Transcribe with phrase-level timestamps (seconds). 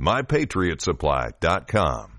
[0.00, 2.10] mypatriotsupply.com.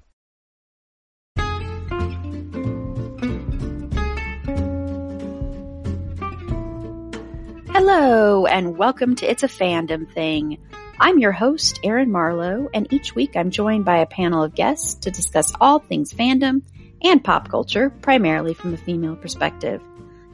[7.73, 10.59] Hello, and welcome to It's a Fandom Thing.
[10.99, 14.95] I'm your host, Erin Marlowe, and each week I'm joined by a panel of guests
[14.95, 16.61] to discuss all things fandom
[17.03, 19.81] and pop culture, primarily from a female perspective.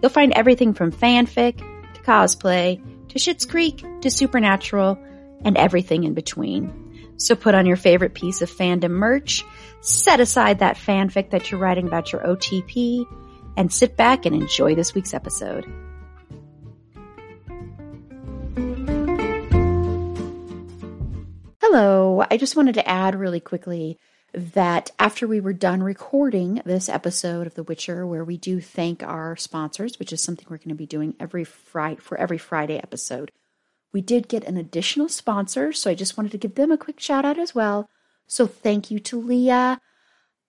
[0.01, 4.99] You'll find everything from fanfic to cosplay to Schitt's Creek to Supernatural
[5.43, 6.80] and everything in between.
[7.21, 9.45] So put on your favorite piece of fandom merch,
[9.81, 13.05] set aside that fanfic that you're writing about your OTP,
[13.55, 15.65] and sit back and enjoy this week's episode.
[21.61, 23.99] Hello, I just wanted to add really quickly
[24.33, 29.03] that after we were done recording this episode of The Witcher, where we do thank
[29.03, 32.77] our sponsors, which is something we're going to be doing every Friday for every Friday
[32.77, 33.31] episode,
[33.93, 36.99] we did get an additional sponsor, so I just wanted to give them a quick
[36.99, 37.89] shout out as well.
[38.27, 39.79] So thank you to Leah.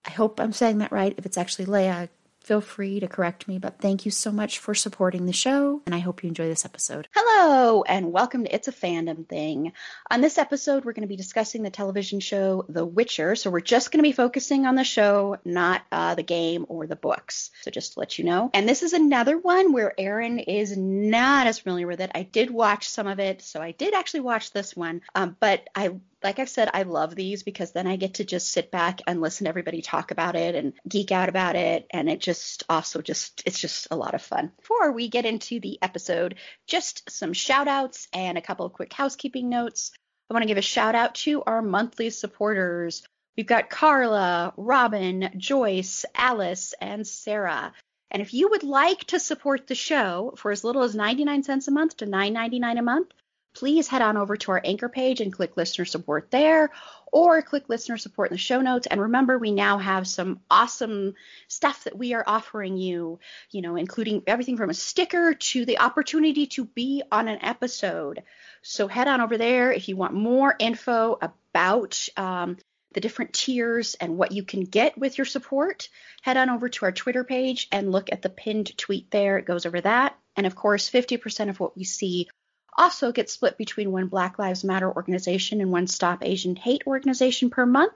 [0.05, 1.13] I hope I'm saying that right.
[1.17, 2.09] If it's actually Leah,
[2.43, 5.95] feel free to correct me, but thank you so much for supporting the show, and
[5.95, 7.07] I hope you enjoy this episode.
[7.15, 9.71] Hello, and welcome to It's a Fandom Thing.
[10.11, 13.61] On this episode, we're going to be discussing the television show The Witcher, so we're
[13.61, 17.51] just going to be focusing on the show, not uh, the game or the books.
[17.61, 18.51] So just to let you know.
[18.53, 22.11] And this is another one where Erin is not as familiar with it.
[22.13, 25.69] I did watch some of it, so I did actually watch this one, um, but
[25.75, 29.01] I like I've said, I love these because then I get to just sit back
[29.05, 31.85] and listen to everybody talk about it and geek out about it.
[31.91, 34.51] And it just also just, it's just a lot of fun.
[34.57, 36.35] Before we get into the episode,
[36.67, 39.91] just some shout outs and a couple of quick housekeeping notes.
[40.29, 43.03] I want to give a shout out to our monthly supporters.
[43.35, 47.73] We've got Carla, Robin, Joyce, Alice, and Sarah.
[48.11, 51.67] And if you would like to support the show for as little as 99 cents
[51.67, 53.11] a month to 9.99 a month,
[53.53, 56.71] please head on over to our anchor page and click listener support there
[57.11, 58.87] or click listener support in the show notes.
[58.87, 61.13] And remember we now have some awesome
[61.47, 63.19] stuff that we are offering you
[63.51, 68.23] you know including everything from a sticker to the opportunity to be on an episode.
[68.61, 72.57] So head on over there if you want more info about um,
[72.93, 75.89] the different tiers and what you can get with your support.
[76.21, 79.37] Head on over to our twitter page and look at the pinned tweet there.
[79.37, 80.17] It goes over that.
[80.35, 82.29] And of course 50% of what we see
[82.77, 87.49] also gets split between one Black Lives Matter organization and one Stop Asian Hate organization
[87.49, 87.93] per month.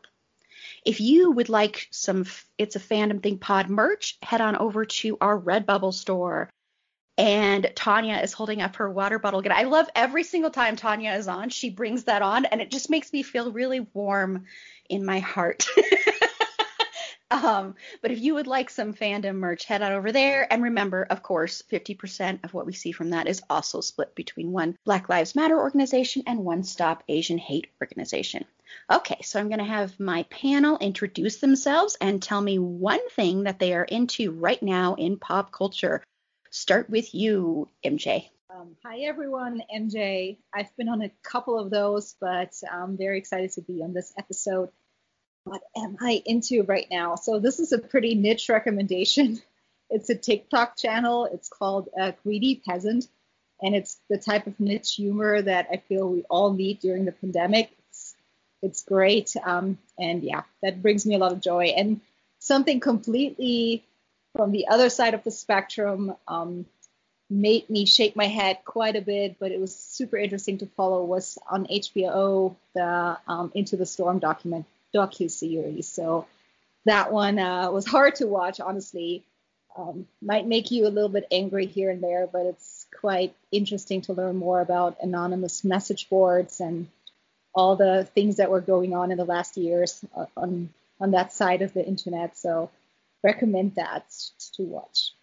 [0.85, 2.25] If you would like some
[2.57, 6.49] It's a Fandom Thing Pod merch, head on over to our Redbubble store.
[7.17, 9.51] And Tanya is holding up her water bottle again.
[9.51, 12.91] I love every single time Tanya is on, she brings that on, and it just
[12.91, 14.45] makes me feel really warm
[14.87, 15.65] in my heart.
[17.29, 20.51] Um, but if you would like some fandom merch, head on over there.
[20.51, 24.51] And remember, of course, 50% of what we see from that is also split between
[24.51, 28.45] one Black Lives Matter organization and one Stop Asian Hate organization.
[28.91, 33.43] Okay, so I'm going to have my panel introduce themselves and tell me one thing
[33.43, 36.03] that they are into right now in pop culture.
[36.49, 38.29] Start with you, MJ.
[38.49, 40.37] Um, hi everyone, MJ.
[40.53, 44.13] I've been on a couple of those, but I'm very excited to be on this
[44.17, 44.69] episode
[45.47, 47.15] what am I into right now?
[47.15, 49.39] So this is a pretty niche recommendation.
[49.89, 51.29] It's a TikTok channel.
[51.31, 53.07] It's called uh, Greedy Peasant,
[53.61, 57.13] and it's the type of niche humor that I feel we all need during the
[57.13, 57.71] pandemic.
[57.87, 58.15] It's,
[58.61, 61.67] it's great, um, and yeah, that brings me a lot of joy.
[61.67, 62.01] And
[62.39, 63.85] something completely
[64.35, 66.65] from the other side of the spectrum um,
[67.29, 71.05] made me shake my head quite a bit, but it was super interesting to follow.
[71.05, 74.65] Was on HBO the um, Into the Storm document
[74.97, 75.87] docu series.
[75.87, 76.25] So
[76.85, 79.23] that one uh, was hard to watch, honestly.
[79.77, 84.01] Um, might make you a little bit angry here and there, but it's quite interesting
[84.01, 86.87] to learn more about anonymous message boards and
[87.53, 91.31] all the things that were going on in the last years uh, on on that
[91.31, 92.37] side of the internet.
[92.37, 92.71] So
[93.23, 94.09] recommend that
[94.53, 95.13] to watch.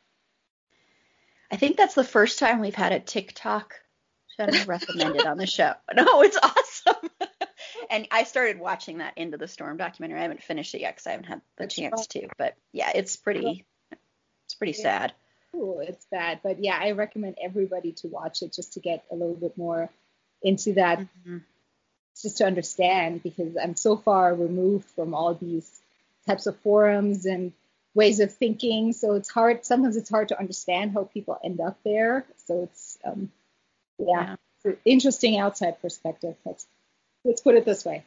[1.51, 3.75] I think that's the first time we've had a TikTok
[4.37, 5.75] channel recommended on the show.
[5.95, 7.11] No, it's awesome.
[7.91, 10.19] And I started watching that Into the Storm documentary.
[10.19, 12.23] I haven't finished it yet because I haven't had the it's chance fun.
[12.23, 12.29] to.
[12.39, 13.65] But yeah, it's pretty.
[14.47, 14.83] It's pretty yeah.
[14.83, 15.13] sad.
[15.55, 19.15] Ooh, it's bad, but yeah, I recommend everybody to watch it just to get a
[19.15, 19.89] little bit more
[20.43, 21.39] into that, mm-hmm.
[22.21, 25.71] just to understand because I'm so far removed from all these
[26.27, 27.53] types of forums and
[27.95, 28.93] ways of thinking.
[28.93, 29.65] So it's hard.
[29.65, 32.27] Sometimes it's hard to understand how people end up there.
[32.47, 33.31] So it's um,
[33.99, 34.37] yeah, yeah.
[34.57, 36.35] It's an interesting outside perspective.
[36.45, 36.67] Let's
[37.25, 38.05] let's put it this way.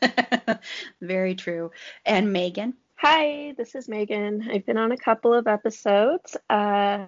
[1.00, 1.70] Very true.
[2.04, 2.74] And Megan.
[2.96, 4.48] Hi, this is Megan.
[4.50, 6.36] I've been on a couple of episodes.
[6.50, 7.06] Uh,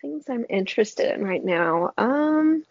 [0.00, 1.92] things I'm interested in right now.
[1.96, 2.62] Um,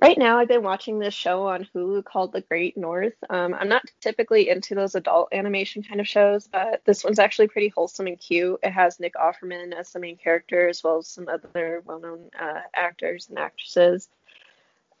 [0.00, 3.16] right now, I've been watching this show on Hulu called The Great North.
[3.28, 7.48] Um, I'm not typically into those adult animation kind of shows, but this one's actually
[7.48, 8.60] pretty wholesome and cute.
[8.62, 12.60] It has Nick Offerman as the main character, as well as some other well-known uh,
[12.74, 14.08] actors and actresses,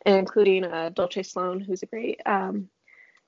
[0.06, 2.68] including uh, Dulce Sloan, who's a great um,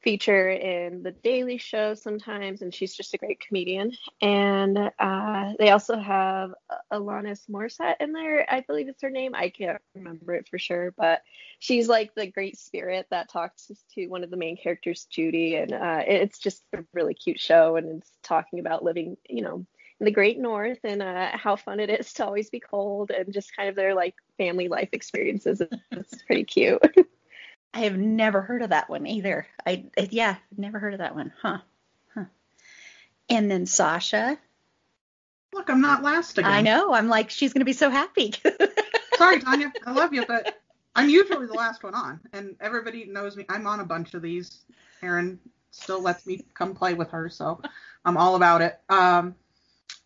[0.03, 3.93] feature in The Daily Show sometimes, and she's just a great comedian.
[4.21, 6.53] And uh, they also have
[6.93, 9.35] Alanis Morissette in there, I believe it's her name.
[9.35, 11.23] I can't remember it for sure, but
[11.59, 15.57] she's like the great spirit that talks to one of the main characters, Judy.
[15.57, 19.65] And uh, it's just a really cute show, and it's talking about living, you know,
[20.01, 23.55] the Great North and uh, how fun it is to always be cold, and just
[23.57, 25.63] kind of their like family life experiences.
[25.91, 26.83] It's pretty cute.
[27.75, 29.47] I have never heard of that one either.
[29.67, 31.33] I yeah, never heard of that one.
[31.41, 31.59] Huh.
[32.15, 32.25] Huh.
[33.29, 34.39] And then Sasha.
[35.53, 36.51] Look, I'm not last again.
[36.51, 36.93] I know.
[36.93, 38.35] I'm like, she's gonna be so happy.
[39.17, 39.73] Sorry, Tanya.
[39.87, 40.61] I love you, but
[40.97, 43.45] I'm usually the last one on, and everybody knows me.
[43.49, 44.63] I'm on a bunch of these.
[45.03, 45.39] Erin
[45.71, 47.61] still lets me come play with her, so
[48.05, 48.81] I'm all about it.
[48.89, 49.35] Um,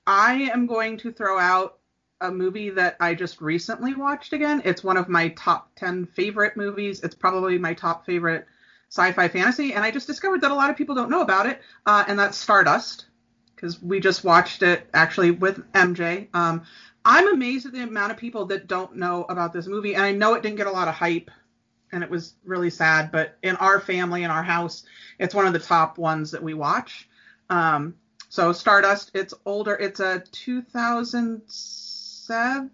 [0.09, 1.81] I am going to throw out
[2.23, 4.63] a movie that I just recently watched again.
[4.65, 7.03] It's one of my top 10 favorite movies.
[7.03, 8.47] It's probably my top favorite
[8.91, 11.61] sci-fi fantasy, and I just discovered that a lot of people don't know about it,
[11.85, 13.05] uh, and that's Stardust,
[13.55, 16.29] because we just watched it actually with MJ.
[16.33, 16.63] Um,
[17.05, 20.13] I'm amazed at the amount of people that don't know about this movie, and I
[20.13, 21.31] know it didn't get a lot of hype,
[21.93, 24.85] and it was really sad, but in our family, in our house,
[25.19, 27.07] it's one of the top ones that we watch.
[27.51, 27.95] Um,
[28.29, 29.75] so Stardust, it's older.
[29.75, 32.71] It's a 2007?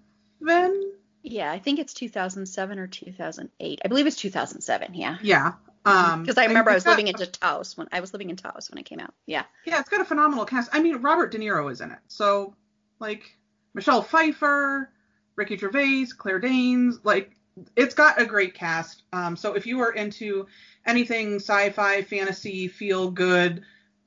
[1.22, 3.80] Yeah, I think it's 2007 or 2008.
[3.84, 4.94] I believe it's 2007.
[4.94, 5.18] Yeah.
[5.22, 5.52] Yeah.
[5.86, 8.36] Um, because I remember I, I was living in Taos when I was living in
[8.36, 9.14] Taos when it came out.
[9.26, 9.44] Yeah.
[9.66, 10.70] Yeah, it's got a phenomenal cast.
[10.72, 12.54] I mean, Robert De Niro is in it, so
[13.00, 13.36] like
[13.74, 14.90] Michelle Pfeiffer,
[15.36, 17.36] Ricky Gervais, Claire Danes, like
[17.76, 19.02] it's got a great cast.
[19.12, 20.46] Um, so if you are into
[20.86, 23.62] anything sci-fi, fantasy, feel good,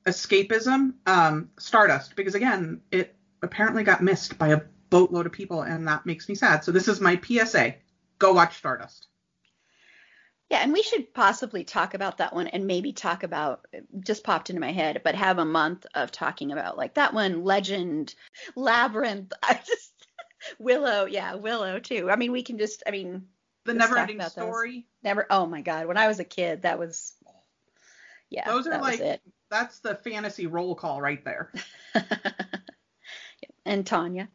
[0.08, 4.60] escapism, um, Stardust, because again, it apparently got missed by a
[4.90, 6.64] boatload of people, and that makes me sad.
[6.64, 7.74] So this is my PSA:
[8.18, 9.08] go watch Stardust.
[10.50, 13.66] Yeah, and we should possibly talk about that one and maybe talk about
[14.00, 17.44] just popped into my head, but have a month of talking about like that one,
[17.44, 18.14] Legend,
[18.56, 19.92] Labyrinth, I just
[20.58, 22.10] Willow, yeah, Willow too.
[22.10, 23.26] I mean, we can just I mean
[23.64, 24.74] The Never Ending Story.
[24.76, 24.84] Those.
[25.02, 27.12] Never oh my god, when I was a kid that was
[28.30, 28.46] yeah.
[28.46, 29.20] Those are like
[29.50, 31.52] that's the fantasy roll call right there.
[33.64, 34.28] and Tanya.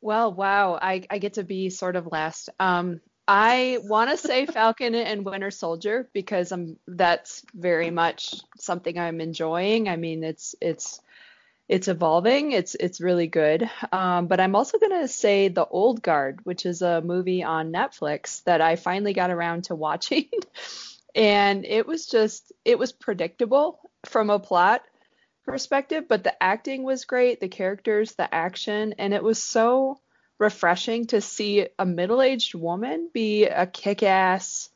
[0.00, 2.48] Well, wow, I, I get to be sort of last.
[2.60, 8.98] Um, I want to say Falcon and Winter Soldier because I'm that's very much something
[8.98, 9.88] I'm enjoying.
[9.88, 11.00] I mean, it's it's
[11.68, 12.52] it's evolving.
[12.52, 13.68] It's it's really good.
[13.90, 18.44] Um, but I'm also gonna say The Old Guard, which is a movie on Netflix
[18.44, 20.28] that I finally got around to watching,
[21.16, 24.82] and it was just it was predictable from a plot
[25.44, 29.98] perspective, but the acting was great, the characters, the action, and it was so
[30.38, 34.68] refreshing to see a middle-aged woman be a kick-ass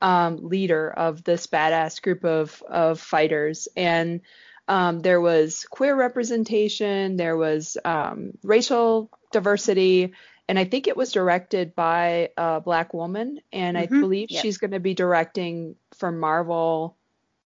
[0.00, 3.68] um, leader of this badass group of of fighters.
[3.76, 4.22] And
[4.66, 10.14] um, there was queer representation there was um, racial diversity
[10.48, 13.94] and i think it was directed by a black woman and mm-hmm.
[13.94, 14.42] i believe yep.
[14.42, 16.96] she's going to be directing for marvel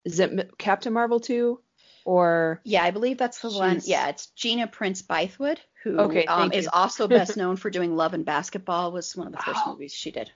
[0.04, 1.60] is it captain marvel 2
[2.04, 3.80] or yeah, I believe that's the one.
[3.84, 8.14] Yeah, it's Gina Prince Bythewood, who okay, um, is also best known for doing Love
[8.14, 8.92] and Basketball.
[8.92, 9.72] Was one of the first oh.
[9.72, 10.30] movies she did.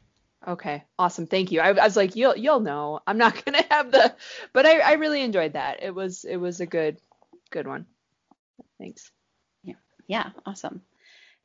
[0.47, 1.27] Okay, awesome.
[1.27, 1.61] Thank you.
[1.61, 3.01] I, I, was like, you'll you'll know.
[3.07, 4.15] I'm not gonna have the,
[4.53, 5.83] but I, I really enjoyed that.
[5.83, 6.99] It was it was a good
[7.51, 7.87] good one.
[8.79, 9.11] Thanks.
[9.63, 9.75] Yeah,
[10.07, 10.83] yeah, awesome.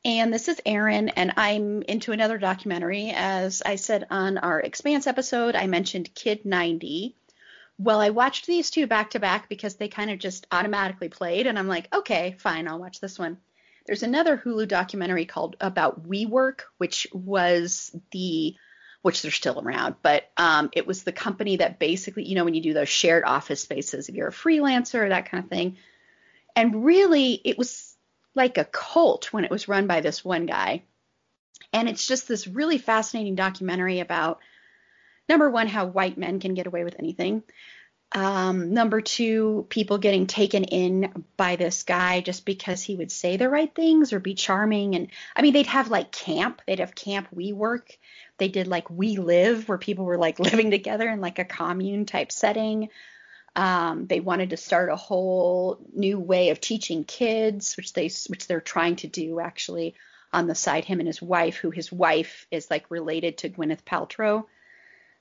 [0.05, 3.11] And this is Erin, and I'm into another documentary.
[3.13, 7.17] As I said on our Expanse episode, I mentioned Kid 90,
[7.77, 11.47] well, I watched these two back to back because they kind of just automatically played,
[11.47, 13.37] and I'm like, okay, fine, I'll watch this one.
[13.85, 18.55] There's another Hulu documentary called about WeWork, which was the
[19.01, 22.53] which they're still around, but um, it was the company that basically, you know, when
[22.53, 25.77] you do those shared office spaces, if you're a freelancer that kind of thing.
[26.53, 27.88] And really, it was
[28.39, 30.81] like a cult when it was run by this one guy.
[31.73, 34.39] And it's just this really fascinating documentary about
[35.27, 37.43] number one, how white men can get away with anything.
[38.13, 43.37] Um, number two, people getting taken in by this guy just because he would say
[43.37, 44.95] the right things or be charming.
[44.95, 47.95] And I mean, they'd have like camp, they'd have camp we work.
[48.39, 52.05] They did like We Live, where people were like living together in like a commune
[52.05, 52.89] type setting.
[53.55, 58.47] Um, they wanted to start a whole new way of teaching kids, which they which
[58.47, 59.95] they're trying to do actually
[60.31, 60.85] on the side.
[60.85, 64.45] Him and his wife, who his wife is like related to Gwyneth Paltrow,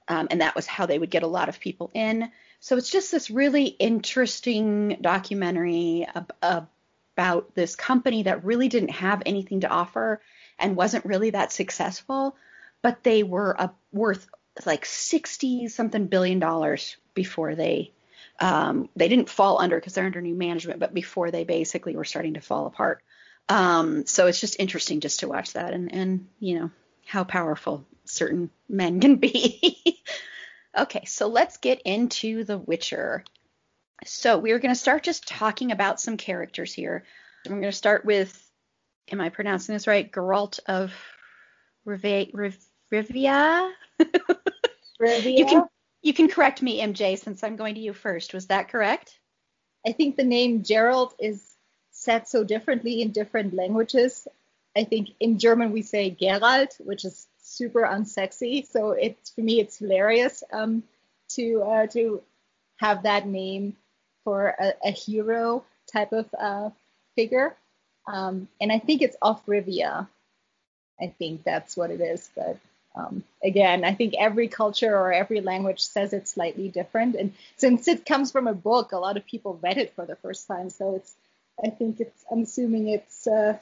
[0.09, 2.31] um, and that was how they would get a lot of people in.
[2.61, 9.23] So it's just this really interesting documentary ab- about this company that really didn't have
[9.27, 10.21] anything to offer
[10.59, 12.37] and wasn't really that successful,
[12.83, 14.29] but they were worth
[14.67, 17.93] like 60 something billion dollars before they
[18.41, 22.05] um, they didn't fall under because they're under new management, but before they basically were
[22.05, 23.03] starting to fall apart.
[23.49, 26.71] Um, so it's just interesting just to watch that and and you know
[27.07, 29.95] how powerful certain men can be.
[30.77, 33.25] Okay, so let's get into The Witcher.
[34.05, 37.05] So we're going to start just talking about some characters here.
[37.47, 38.41] I'm going to start with,
[39.11, 40.11] am I pronouncing this right?
[40.11, 40.93] Geralt of
[41.87, 42.33] Rivia.
[42.33, 43.73] Rivia.
[45.27, 45.65] You can
[46.03, 48.35] you can correct me, MJ, since I'm going to you first.
[48.35, 49.19] Was that correct?
[49.87, 51.43] I think the name Gerald is
[51.91, 54.29] said so differently in different languages.
[54.77, 58.67] I think in German we say Gerald, which is super unsexy.
[58.67, 60.83] So it's for me, it's hilarious um,
[61.31, 62.23] to uh, to
[62.77, 63.77] have that name
[64.25, 66.71] for a, a hero type of uh,
[67.17, 67.57] figure.
[68.07, 70.07] Um, and I think it's off Rivia.
[71.01, 72.31] I think that's what it is.
[72.35, 72.59] But
[72.99, 77.15] um, again, I think every culture or every language says it's slightly different.
[77.15, 80.17] And since it comes from a book, a lot of people read it for the
[80.17, 80.69] first time.
[80.71, 81.15] So it's,
[81.65, 83.59] I think it's, I'm assuming it's, uh,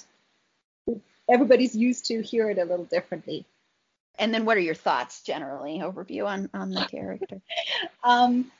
[1.28, 3.44] everybody's used to hear it a little differently.
[4.18, 7.40] And then what are your thoughts generally, overview on, on the character?
[8.04, 8.50] um,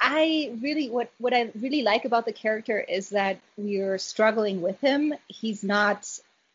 [0.00, 4.80] I really what what I really like about the character is that we're struggling with
[4.80, 5.12] him.
[5.26, 6.06] He's not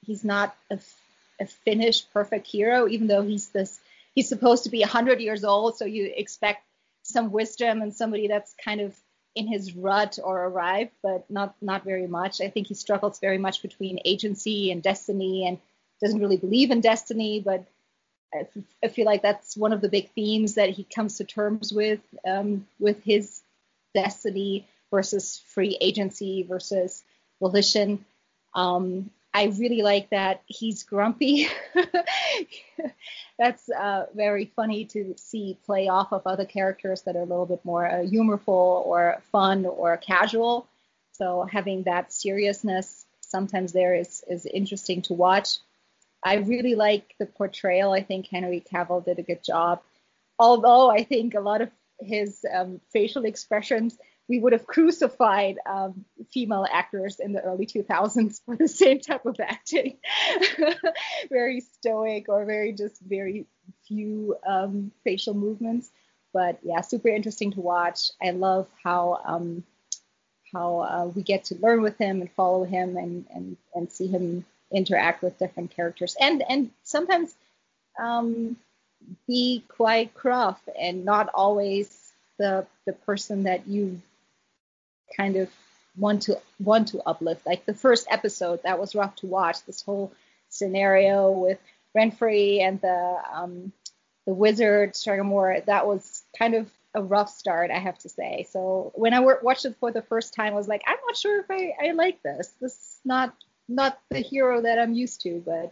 [0.05, 0.79] he's not a,
[1.39, 3.79] a finished perfect hero, even though he's this
[4.15, 5.77] he's supposed to be hundred years old.
[5.77, 6.63] So you expect
[7.03, 8.95] some wisdom and somebody that's kind of
[9.35, 12.41] in his rut or arrived, but not not very much.
[12.41, 15.57] I think he struggles very much between agency and destiny, and
[16.01, 17.65] doesn't really believe in destiny, but
[18.83, 21.99] I feel like that's one of the big themes that he comes to terms with
[22.25, 23.41] um, with his
[23.93, 27.03] destiny versus free agency versus
[27.39, 28.05] volition.
[28.55, 31.47] Um, I really like that he's grumpy.
[33.39, 37.47] that's uh, very funny to see play off of other characters that are a little
[37.47, 40.67] bit more uh, humorful or fun or casual.
[41.13, 45.57] So having that seriousness sometimes there is is interesting to watch.
[46.23, 47.91] I really like the portrayal.
[47.91, 49.81] I think Henry Cavill did a good job.
[50.37, 53.97] Although I think a lot of his um, facial expressions,
[54.29, 59.25] we would have crucified um, female actors in the early 2000s for the same type
[59.25, 59.97] of acting.
[61.29, 63.45] very stoic or very just very
[63.87, 65.89] few um, facial movements.
[66.33, 68.11] But yeah, super interesting to watch.
[68.21, 69.63] I love how um,
[70.53, 74.07] how uh, we get to learn with him and follow him and and and see
[74.07, 77.35] him interact with different characters and and sometimes
[77.99, 78.57] um,
[79.27, 84.01] be quite gruff and not always the the person that you
[85.15, 85.50] kind of
[85.98, 87.46] want to want to uplift.
[87.46, 89.63] Like the first episode, that was rough to watch.
[89.65, 90.12] This whole
[90.50, 91.60] scenario with
[91.96, 93.72] Renfri and the um,
[94.25, 98.48] the wizard Stregobor, that was kind of a rough start, I have to say.
[98.50, 101.39] So when I watched it for the first time, I was like, I'm not sure
[101.39, 102.53] if I, I like this.
[102.62, 103.36] This is not
[103.67, 105.72] not the hero that I'm used to, but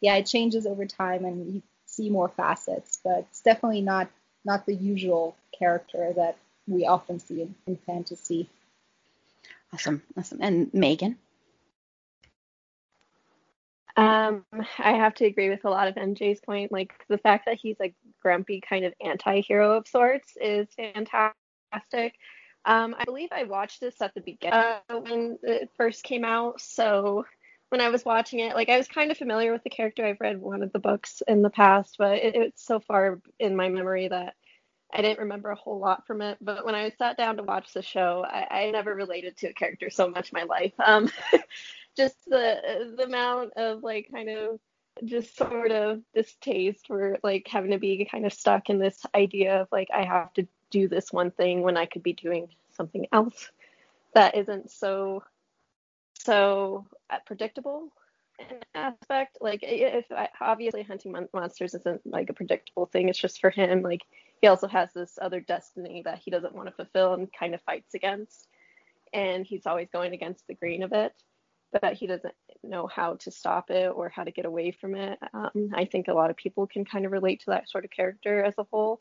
[0.00, 4.08] yeah, it changes over time and you see more facets, but it's definitely not
[4.44, 8.48] not the usual character that we often see in, in fantasy.
[9.72, 10.38] Awesome, awesome.
[10.40, 11.18] And Megan?
[13.96, 14.44] Um,
[14.78, 16.72] I have to agree with a lot of MJ's point.
[16.72, 22.14] Like the fact that he's a grumpy kind of anti-hero of sorts is fantastic.
[22.64, 26.60] Um, I believe I watched this at the beginning uh, when it first came out.
[26.60, 27.26] So
[27.70, 30.06] when I was watching it, like I was kind of familiar with the character.
[30.06, 33.56] I've read one of the books in the past, but it, it's so far in
[33.56, 34.34] my memory that
[34.92, 37.72] I didn't remember a whole lot from it, but when I sat down to watch
[37.72, 40.72] the show, I, I never related to a character so much in my life.
[40.84, 41.10] Um,
[41.96, 44.60] just the the amount of like kind of
[45.04, 49.62] just sort of distaste for like having to be kind of stuck in this idea
[49.62, 53.06] of like I have to do this one thing when I could be doing something
[53.12, 53.50] else
[54.14, 55.22] that isn't so
[56.14, 57.88] so uh, predictable
[58.74, 59.38] aspect.
[59.40, 60.06] Like if
[60.40, 63.08] obviously hunting monsters isn't like a predictable thing.
[63.08, 63.82] It's just for him.
[63.82, 64.02] Like
[64.42, 67.62] he also has this other destiny that he doesn't want to fulfill and kind of
[67.62, 68.48] fights against.
[69.14, 71.12] And he's always going against the grain of it,
[71.80, 72.34] but he doesn't
[72.64, 75.16] know how to stop it or how to get away from it.
[75.32, 77.92] Um, I think a lot of people can kind of relate to that sort of
[77.92, 79.00] character as a whole.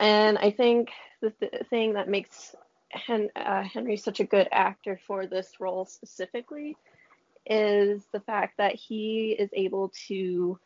[0.00, 0.88] And I think
[1.20, 2.54] the th- thing that makes
[2.90, 6.76] Hen- uh, Henry such a good actor for this role specifically
[7.44, 10.58] is the fact that he is able to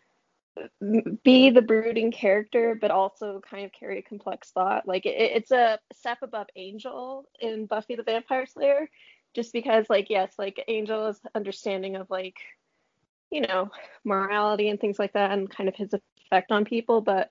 [1.23, 4.87] be the brooding character, but also kind of carry a complex thought.
[4.87, 8.89] Like it, it's a step above Angel in Buffy the Vampire Slayer,
[9.35, 12.37] just because like yes, like Angel is understanding of like
[13.31, 13.71] you know
[14.05, 15.95] morality and things like that, and kind of his
[16.27, 17.31] effect on people, but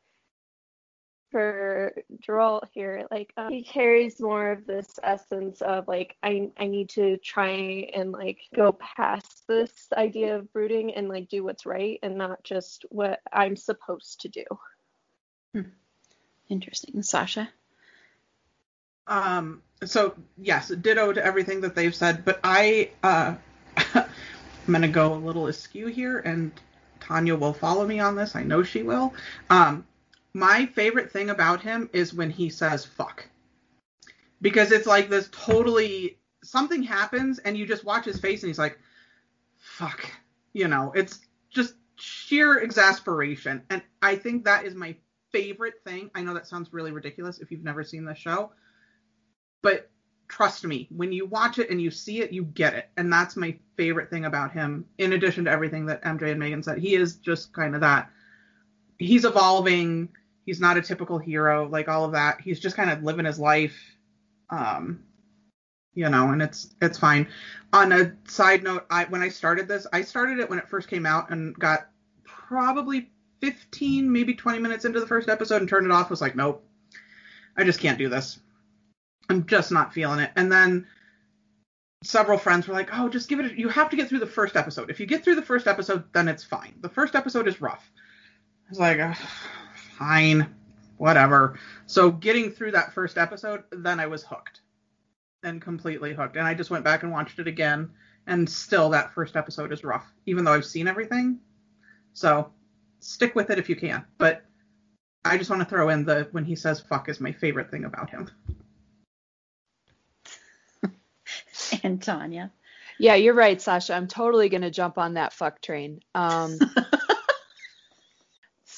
[1.31, 6.67] for Geralt here, like um, he carries more of this essence of like I I
[6.67, 11.65] need to try and like go past this idea of brooding and like do what's
[11.65, 14.45] right and not just what I'm supposed to do.
[15.53, 15.61] Hmm.
[16.49, 17.49] Interesting, Sasha.
[19.07, 19.61] Um.
[19.85, 23.35] So yes, ditto to everything that they've said, but I uh,
[23.95, 24.05] I'm
[24.71, 26.51] gonna go a little askew here, and
[26.99, 28.35] Tanya will follow me on this.
[28.35, 29.13] I know she will.
[29.49, 29.85] Um
[30.39, 33.27] my favorite thing about him is when he says fuck.
[34.41, 38.59] Because it's like this totally something happens and you just watch his face and he's
[38.59, 38.79] like
[39.57, 40.09] fuck.
[40.53, 41.19] You know, it's
[41.49, 43.61] just sheer exasperation.
[43.69, 44.95] And I think that is my
[45.31, 46.09] favorite thing.
[46.15, 48.51] I know that sounds really ridiculous if you've never seen the show.
[49.61, 49.89] But
[50.29, 52.89] trust me, when you watch it and you see it, you get it.
[52.97, 56.63] And that's my favorite thing about him, in addition to everything that MJ and Megan
[56.63, 56.77] said.
[56.77, 58.09] He is just kind of that.
[58.97, 60.09] He's evolving
[60.49, 62.41] he's not a typical hero, like all of that.
[62.41, 63.79] He's just kind of living his life.
[64.49, 65.03] Um,
[65.93, 67.27] you know, and it's it's fine.
[67.71, 70.87] On a side note, I when I started this, I started it when it first
[70.87, 71.89] came out and got
[72.23, 76.09] probably 15, maybe 20 minutes into the first episode and turned it off.
[76.09, 76.65] Was like, nope,
[77.55, 78.39] I just can't do this.
[79.29, 80.31] I'm just not feeling it.
[80.35, 80.87] And then
[82.03, 83.51] several friends were like, oh, just give it.
[83.51, 84.89] A, you have to get through the first episode.
[84.89, 86.73] If you get through the first episode, then it's fine.
[86.81, 87.87] The first episode is rough.
[88.65, 88.99] I was like,
[89.99, 90.55] fine,
[90.97, 91.59] whatever.
[91.85, 94.61] So getting through that first episode, then I was hooked
[95.43, 96.37] and completely hooked.
[96.37, 97.91] And I just went back and watched it again,
[98.25, 101.39] and still that first episode is rough, even though I've seen everything.
[102.13, 102.51] So
[102.99, 104.05] stick with it if you can.
[104.17, 104.43] But
[105.25, 107.85] I just want to throw in the when he says fuck is my favorite thing
[107.85, 108.29] about him.
[111.83, 112.51] and Tanya.
[113.01, 113.93] Yeah, you're right, Sasha.
[113.93, 116.01] I'm totally gonna jump on that fuck train.
[116.15, 116.59] Um,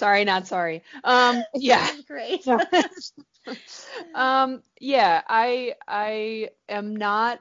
[0.02, 0.82] sorry, not sorry.
[1.04, 1.88] Um, yeah.
[2.08, 2.44] Great.
[4.16, 7.40] um, yeah, I I am not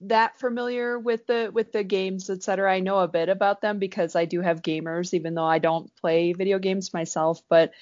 [0.00, 2.72] that familiar with the with the games, etc.
[2.72, 5.94] I know a bit about them because I do have gamers, even though I don't
[5.96, 7.42] play video games myself.
[7.50, 7.72] But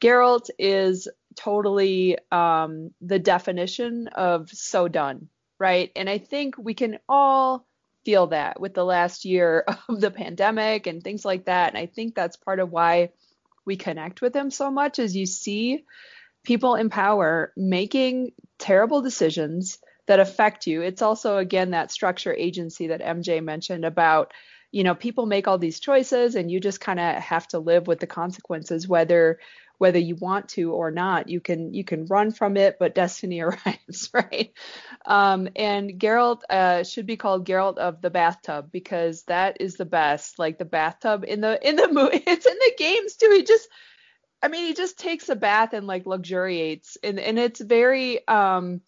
[0.00, 5.90] Geralt is totally um, the definition of so done, right?
[5.96, 7.66] And I think we can all
[8.04, 11.70] feel that with the last year of the pandemic and things like that.
[11.70, 13.10] And I think that's part of why
[13.64, 15.84] we connect with them so much is you see
[16.44, 20.82] people in power making terrible decisions that affect you.
[20.82, 24.32] It's also again that structure agency that MJ mentioned about
[24.70, 27.86] you know people make all these choices and you just kind of have to live
[27.86, 29.38] with the consequences whether
[29.84, 33.40] whether you want to or not you can you can run from it but destiny
[33.42, 34.54] arrives right?
[35.04, 39.84] Um, and Geralt uh, should be called Geralt of the bathtub because that is the
[39.84, 40.38] best.
[40.38, 43.30] Like the bathtub in the in the movie it's in the games too.
[43.30, 43.68] He just
[44.42, 46.96] I mean he just takes a bath and like luxuriates.
[47.02, 48.80] And and it's very um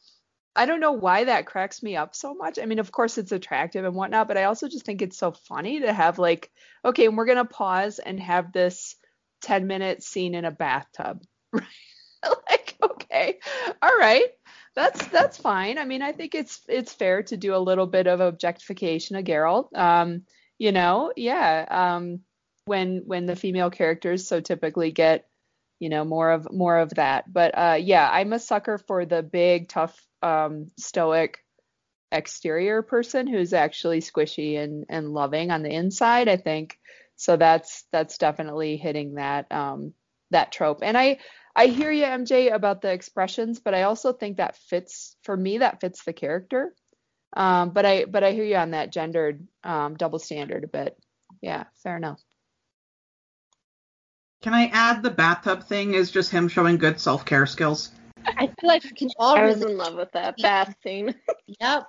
[0.59, 2.59] I don't know why that cracks me up so much.
[2.59, 5.33] I mean, of course it's attractive and whatnot, but I also just think it's so
[5.33, 6.51] funny to have like,
[6.83, 8.97] okay, we're gonna pause and have this
[9.47, 11.23] 10 minute scene in a bathtub.
[11.53, 13.39] like, okay,
[13.83, 14.29] all right.
[14.75, 15.79] That's that's fine.
[15.79, 19.25] I mean, I think it's it's fair to do a little bit of objectification of
[19.25, 19.75] Geralt.
[19.75, 20.25] Um,
[20.59, 21.65] you know, yeah.
[21.97, 22.21] Um,
[22.67, 25.27] when when the female characters so typically get
[25.79, 29.23] you know more of more of that but uh yeah i'm a sucker for the
[29.23, 31.45] big tough um stoic
[32.13, 36.79] exterior person who's actually squishy and and loving on the inside i think
[37.17, 39.93] so that's that's definitely hitting that um
[40.31, 41.19] that trope and i
[41.59, 45.59] I hear you, MJ, about the expressions, but I also think that fits for me.
[45.59, 46.75] That fits the character.
[47.35, 50.99] Um, but I but I hear you on that gendered um, double standard a bit.
[51.41, 52.21] Yeah, fair enough.
[54.43, 57.91] Can I add the bathtub thing is just him showing good self care skills?
[58.27, 59.37] I feel like we can all.
[59.37, 61.15] I was in love with that bath scene.
[61.61, 61.85] Yep.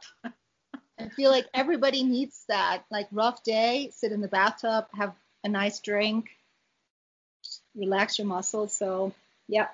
[1.00, 2.84] I feel like everybody needs that.
[2.90, 6.30] Like rough day, sit in the bathtub, have a nice drink,
[7.76, 8.74] relax your muscles.
[8.74, 9.14] So,
[9.48, 9.68] yeah.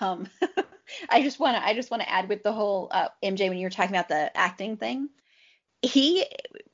[0.00, 0.28] Um,
[1.10, 3.58] I just want to I just want to add with the whole uh, MJ when
[3.58, 5.08] you were talking about the acting thing.
[5.82, 6.24] He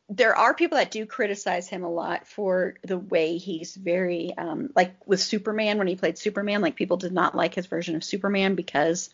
[0.09, 4.71] there are people that do criticize him a lot for the way he's very um,
[4.77, 8.05] like with Superman when he played Superman like people did not like his version of
[8.05, 9.11] Superman because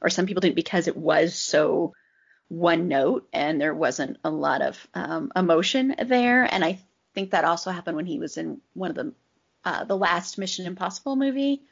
[0.00, 1.94] or some people didn't because it was so
[2.48, 6.78] one note and there wasn't a lot of um, emotion there and I
[7.14, 9.12] think that also happened when he was in one of the
[9.64, 11.62] uh, the last Mission Impossible movie.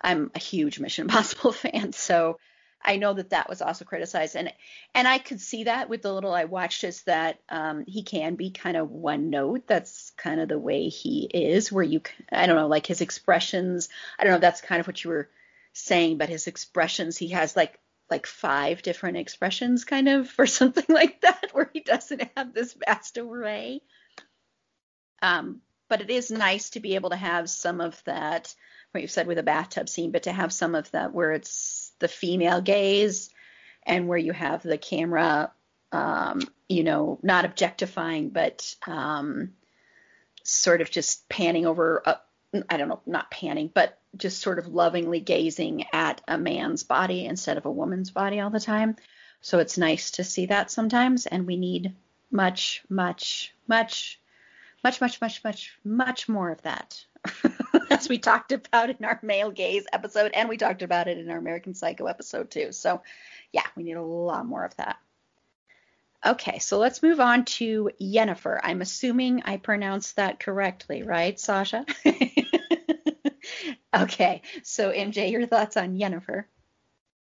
[0.00, 2.38] I'm a huge Mission Impossible fan, so
[2.82, 4.52] I know that that was also criticized, and
[4.94, 8.36] and I could see that with the little I watched is that um, he can
[8.36, 9.66] be kind of one note.
[9.66, 13.88] That's kind of the way he is, where you I don't know, like his expressions.
[14.18, 15.28] I don't know if that's kind of what you were
[15.72, 17.78] saying, but his expressions, he has like
[18.10, 22.74] like five different expressions, kind of, or something like that, where he doesn't have this
[22.86, 23.80] vast array.
[25.22, 28.54] Um, but it is nice to be able to have some of that,
[28.90, 31.92] what you said with a bathtub scene, but to have some of that where it's
[31.98, 33.30] the female gaze
[33.84, 35.52] and where you have the camera,
[35.92, 39.52] um, you know, not objectifying, but um,
[40.42, 42.16] sort of just panning over, uh,
[42.68, 47.26] I don't know, not panning, but just sort of lovingly gazing at a man's body
[47.26, 48.96] instead of a woman's body all the time.
[49.40, 51.94] So it's nice to see that sometimes, and we need
[52.30, 54.18] much, much, much
[54.86, 57.04] much, much, much, much, much more of that.
[57.90, 61.28] As we talked about in our male gaze episode, and we talked about it in
[61.28, 62.70] our American Psycho episode too.
[62.70, 63.02] So,
[63.50, 64.98] yeah, we need a lot more of that.
[66.24, 68.60] Okay, so let's move on to Yennefer.
[68.62, 71.84] I'm assuming I pronounced that correctly, right, Sasha?
[74.02, 76.44] okay, so MJ, your thoughts on Yennefer?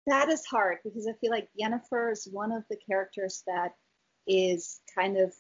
[0.07, 3.75] That is hard because I feel like Yennefer is one of the characters that
[4.27, 5.35] is kind of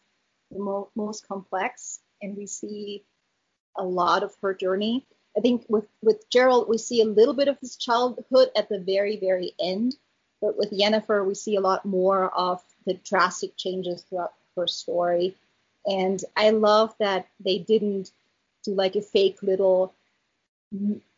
[0.50, 3.04] the mo- most complex and we see
[3.76, 5.06] a lot of her journey.
[5.36, 8.78] I think with with Geralt we see a little bit of his childhood at the
[8.78, 9.96] very very end,
[10.40, 15.36] but with Yennefer we see a lot more of the drastic changes throughout her story.
[15.86, 18.12] And I love that they didn't
[18.62, 19.92] do like a fake little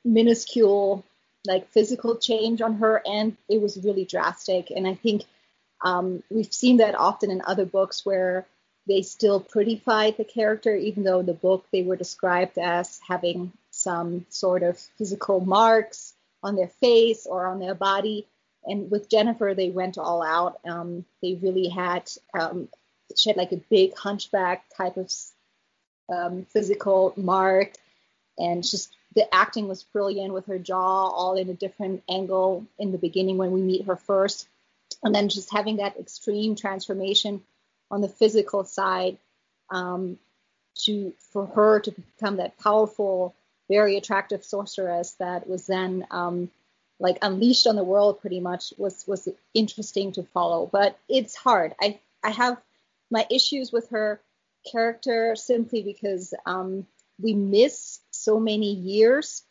[0.06, 1.04] minuscule
[1.46, 3.36] like physical change on her end.
[3.48, 5.24] It was really drastic, and I think
[5.84, 8.46] um, we've seen that often in other books where
[8.86, 13.52] they still prettified the character, even though in the book they were described as having
[13.70, 18.26] some sort of physical marks on their face or on their body.
[18.64, 20.60] And with Yennefer they went all out.
[20.64, 22.68] Um, they really had um,
[23.16, 25.12] she had like a big hunchback type of
[26.08, 27.72] um, physical mark,
[28.38, 32.92] and just the acting was brilliant with her jaw all in a different angle in
[32.92, 34.46] the beginning when we meet her first,
[35.02, 37.42] and then just having that extreme transformation
[37.90, 39.16] on the physical side
[39.70, 40.18] um,
[40.74, 43.35] to for her to become that powerful,
[43.70, 46.50] very attractive sorceress that was then um,
[47.00, 50.68] like unleashed on the world pretty much was was interesting to follow.
[50.70, 51.74] But it's hard.
[51.81, 52.61] I I have
[53.11, 54.20] my issues with her
[54.70, 56.87] character simply because um,
[57.18, 59.44] we miss so many years.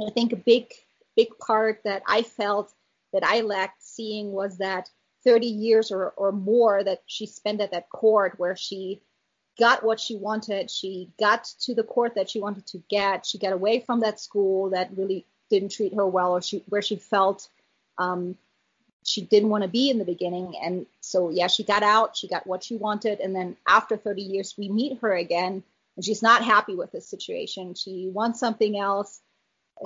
[0.00, 0.72] I think a big
[1.16, 2.72] big part that I felt
[3.12, 4.88] that I lacked seeing was that
[5.24, 9.00] 30 years or, or more that she spent at that court where she
[9.58, 10.70] got what she wanted.
[10.70, 13.26] She got to the court that she wanted to get.
[13.26, 16.82] She got away from that school that really didn't treat her well or she, where
[16.82, 17.48] she felt
[17.98, 18.36] um,
[19.04, 20.54] she didn't want to be in the beginning.
[20.62, 22.16] And so, yeah, she got out.
[22.16, 23.20] She got what she wanted.
[23.20, 25.62] And then after 30 years, we meet her again
[25.96, 27.74] and she's not happy with this situation.
[27.74, 29.20] She wants something else.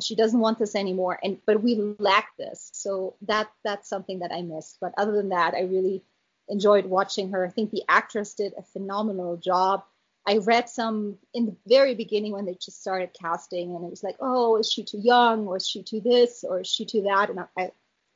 [0.03, 1.19] She doesn't want this anymore.
[1.23, 2.71] And but we lack this.
[2.73, 6.03] So that that's something that i missed but other than that i really
[6.49, 7.45] enjoyed watching her.
[7.45, 9.85] I think the actress did a phenomenal job.
[10.27, 14.03] I read some in the very beginning when they just started casting and it was
[14.03, 15.47] like oh is she too young?
[15.47, 16.45] Or is she too this?
[16.45, 17.31] Or is she too that?
[17.31, 17.71] And i, I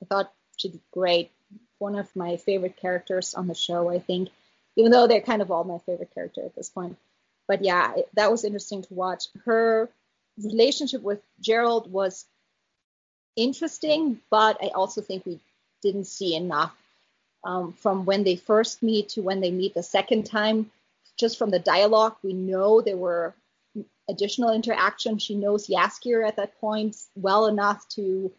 [0.09, 1.31] thought she did great.
[1.79, 4.29] One of my favorite characters on the show i think.
[4.77, 6.97] Even though they're kind of all my favorite character at this point
[7.53, 9.91] but yeah that was interesting to watch her
[10.39, 12.25] relationship with Gerald was
[13.37, 15.41] interesting, but I also think we
[15.83, 16.75] didn't see enough
[17.45, 20.71] um, from when they first meet to when they meet the second time.
[21.19, 23.35] Just from the dialogue, we know there were
[24.09, 25.19] additional interaction.
[25.19, 28.33] She knows Jaskier at that point well enough to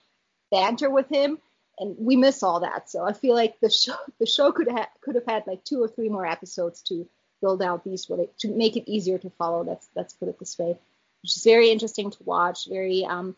[0.52, 1.38] banter with him,
[1.80, 2.90] and we miss all that.
[2.90, 5.82] So I feel like the show the show could have could have had like two
[5.84, 7.08] or three more episodes to
[7.44, 9.64] build out these to make it easier to follow.
[9.64, 10.78] Let's let's put it this way.
[11.22, 13.36] Which is very interesting to watch, very um,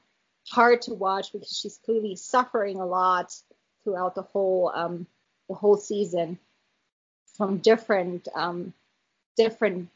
[0.47, 3.35] hard to watch because she's clearly suffering a lot
[3.83, 5.07] throughout the whole um,
[5.49, 6.37] the whole season
[7.35, 8.73] from different um,
[9.35, 9.89] different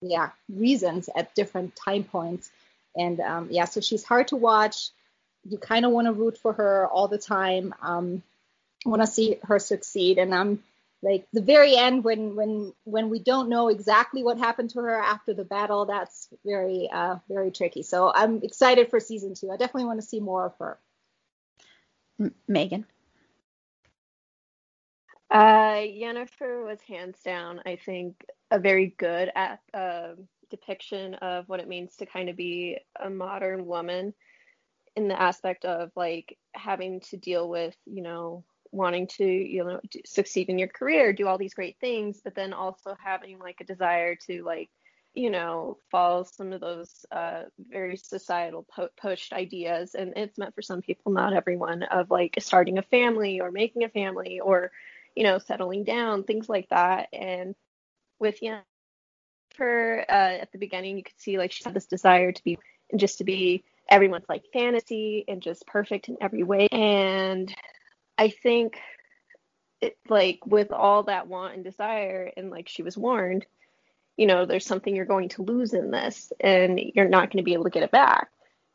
[0.00, 2.50] yeah reasons at different time points
[2.96, 4.90] and um, yeah so she's hard to watch
[5.44, 8.22] you kind of want to root for her all the time um,
[8.86, 10.62] want to see her succeed and i'm
[11.02, 14.96] like the very end when when when we don't know exactly what happened to her
[15.00, 17.82] after the battle that's very uh very tricky.
[17.82, 19.50] So i'm excited for season two.
[19.50, 20.78] I definitely want to see more of her.
[22.20, 22.86] M- megan?
[25.30, 30.14] Uh yennefer was hands down i think a very good at, uh,
[30.50, 34.12] depiction of what it means to kind of be a modern woman
[34.96, 39.80] in the aspect of like having to deal with you know wanting to you know
[40.04, 43.64] succeed in your career do all these great things but then also having like a
[43.64, 44.70] desire to like
[45.14, 49.94] you know follow some of those uh, very societal po- pushed ideas.
[49.94, 53.84] And it's meant for some people not everyone of like starting a family or making
[53.84, 54.70] a family or
[55.16, 57.08] you know settling down things like that.
[57.12, 57.54] And
[58.18, 58.60] with yeah
[59.58, 62.58] her uh, at the beginning you could see like she had this desire to be
[62.96, 66.68] just to be everyone's like fantasy and just perfect in every way.
[66.70, 67.52] And
[68.20, 68.78] I think
[69.80, 73.46] it like with all that want and desire and like she was warned,
[74.18, 77.48] you know, there's something you're going to lose in this and you're not going to
[77.48, 78.28] be able to get it back.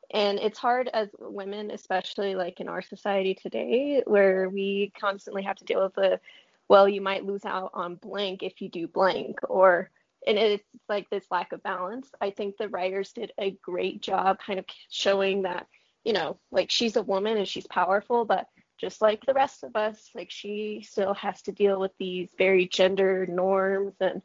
[0.10, 5.58] And it's hard as women, especially like in our society today, where we constantly have
[5.58, 6.20] to deal with the,
[6.68, 9.92] well, you might lose out on blank if you do blank, or,
[10.26, 12.10] and it's like this lack of balance.
[12.20, 15.68] I think the writers did a great job kind of showing that,
[16.04, 19.76] you know, like she's a woman and she's powerful, but just like the rest of
[19.76, 24.22] us, like she still has to deal with these very gender norms and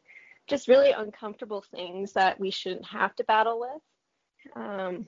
[0.47, 4.55] just really uncomfortable things that we shouldn't have to battle with.
[4.55, 5.07] Um,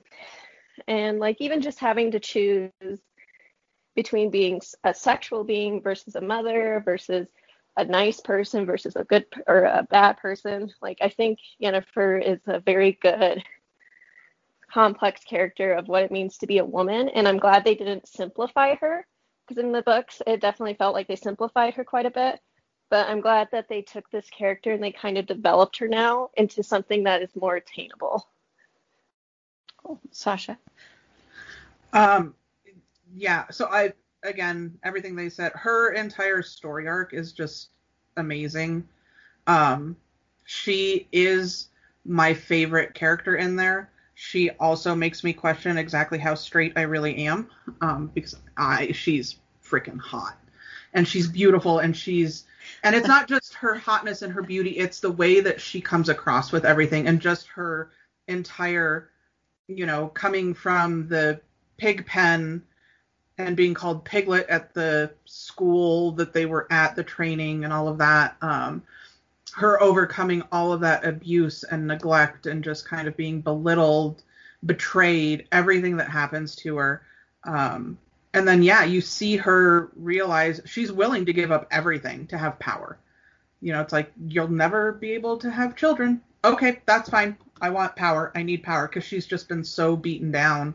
[0.88, 2.70] and like even just having to choose
[3.94, 7.28] between being a sexual being versus a mother versus
[7.76, 10.72] a nice person versus a good or a bad person.
[10.80, 13.42] Like I think Yennefer is a very good
[14.72, 18.08] complex character of what it means to be a woman and I'm glad they didn't
[18.08, 19.06] simplify her
[19.46, 22.40] because in the books it definitely felt like they simplified her quite a bit.
[22.90, 26.30] But i'm glad that they took this character and they kind of developed her now
[26.36, 28.26] into something that is more attainable.
[29.76, 30.00] Cool.
[30.10, 30.58] sasha?
[31.92, 32.34] Um
[33.16, 37.70] yeah so i again everything they said her entire story arc is just
[38.16, 38.86] amazing.
[39.46, 39.96] Um
[40.46, 41.68] she is
[42.04, 47.26] my favorite character in there she also makes me question exactly how straight I really
[47.26, 47.50] am
[47.80, 50.38] um, because I she's freaking hot.
[50.92, 52.44] And she's beautiful and she's
[52.84, 56.08] and it's not just her hotness and her beauty it's the way that she comes
[56.08, 57.90] across with everything and just her
[58.28, 59.10] entire
[59.66, 61.40] you know coming from the
[61.76, 62.62] pig pen
[63.38, 67.88] and being called piglet at the school that they were at the training and all
[67.88, 68.82] of that um,
[69.54, 74.22] her overcoming all of that abuse and neglect and just kind of being belittled,
[74.66, 77.02] betrayed, everything that happens to her.
[77.44, 77.96] Um,
[78.32, 82.58] and then, yeah, you see her realize she's willing to give up everything to have
[82.58, 82.98] power.
[83.60, 86.20] You know, it's like, you'll never be able to have children.
[86.44, 87.36] Okay, that's fine.
[87.60, 88.32] I want power.
[88.34, 90.74] I need power because she's just been so beaten down.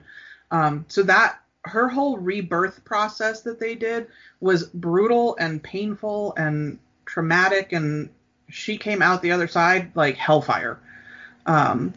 [0.51, 4.07] Um, so that her whole rebirth process that they did
[4.39, 8.09] was brutal and painful and traumatic and
[8.49, 10.79] she came out the other side like hellfire.
[11.45, 11.93] Um,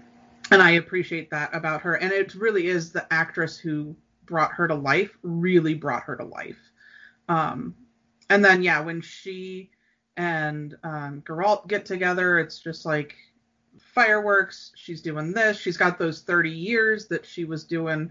[0.51, 1.95] and I appreciate that about her.
[1.95, 6.25] And it really is the actress who brought her to life, really brought her to
[6.25, 6.59] life.
[7.29, 7.75] Um,
[8.29, 9.71] and then, yeah, when she
[10.17, 13.17] and um, Geralt get together, it's just like
[13.79, 14.73] fireworks.
[14.75, 15.59] She's doing this.
[15.59, 18.11] She's got those 30 years that she was doing.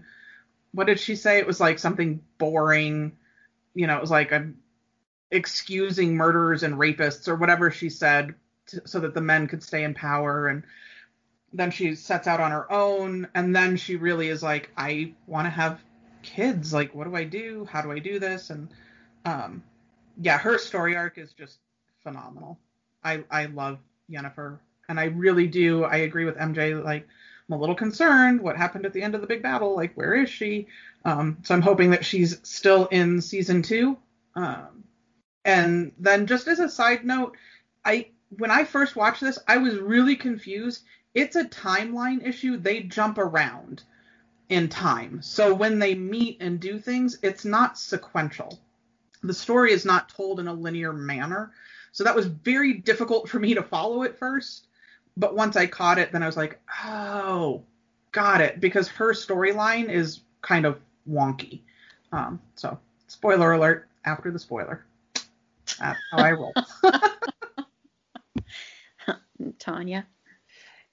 [0.72, 1.38] What did she say?
[1.38, 3.12] It was like something boring.
[3.74, 4.58] You know, it was like I'm
[5.32, 8.34] excusing murderers and rapists or whatever she said
[8.66, 10.62] to, so that the men could stay in power and
[11.52, 15.46] then she sets out on her own and then she really is like i want
[15.46, 15.80] to have
[16.22, 16.72] kids.
[16.72, 17.66] Like what do i do?
[17.70, 18.50] How do i do this?
[18.50, 18.68] And
[19.24, 19.62] um
[20.20, 21.58] yeah her story arc is just
[22.02, 22.58] phenomenal.
[23.04, 23.78] I i love
[24.10, 25.84] Yennefer and i really do.
[25.84, 27.06] I agree with mj like
[27.48, 30.14] i'm a little concerned what happened at the end of the big battle like where
[30.14, 30.68] is she?
[31.04, 33.98] Um so i'm hoping that she's still in season two.
[34.34, 34.84] Um
[35.44, 37.36] and then just as a side note,
[37.84, 40.84] I when I first watched this, I was really confused.
[41.14, 42.56] It's a timeline issue.
[42.56, 43.82] They jump around
[44.48, 45.20] in time.
[45.22, 48.58] So when they meet and do things, it's not sequential.
[49.22, 51.52] The story is not told in a linear manner.
[51.92, 54.68] So that was very difficult for me to follow at first.
[55.16, 57.62] But once I caught it, then I was like, oh,
[58.12, 58.60] got it.
[58.60, 61.60] Because her storyline is kind of wonky.
[62.12, 62.78] Um, so,
[63.08, 64.84] spoiler alert after the spoiler.
[65.78, 66.52] That's how I roll.
[69.58, 70.06] Tanya.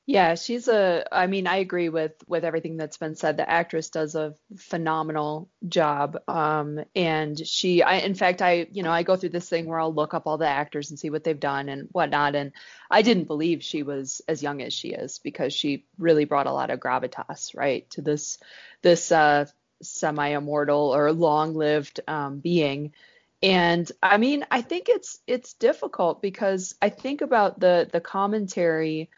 [0.06, 3.38] Yeah, she's a I mean, I agree with with everything that's been said.
[3.38, 6.18] The actress does a phenomenal job.
[6.28, 9.80] Um and she I in fact I you know, I go through this thing where
[9.80, 12.34] I'll look up all the actors and see what they've done and whatnot.
[12.34, 12.54] And
[12.90, 16.54] I didn't believe she was as young as she is because she really brought a
[16.54, 18.40] lot of gravitas, right, to this
[18.82, 19.46] this uh
[19.82, 22.94] semi-immortal or long-lived um, being.
[23.42, 29.10] And I mean, I think it's it's difficult because I think about the the commentary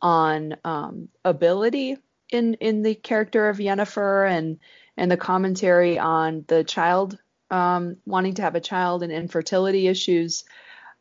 [0.00, 1.98] on um, ability
[2.30, 4.58] in in the character of Yennefer and
[4.96, 7.18] and the commentary on the child
[7.50, 10.44] um, wanting to have a child and infertility issues.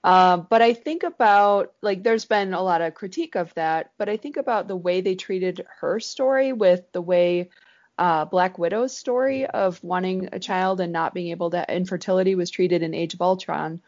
[0.04, 4.10] Uh, but I think about like there's been a lot of critique of that, but
[4.10, 7.50] I think about the way they treated her story with the way
[7.98, 12.50] uh, Black Widow's story of wanting a child and not being able to infertility was
[12.50, 13.82] treated in Age of Ultron.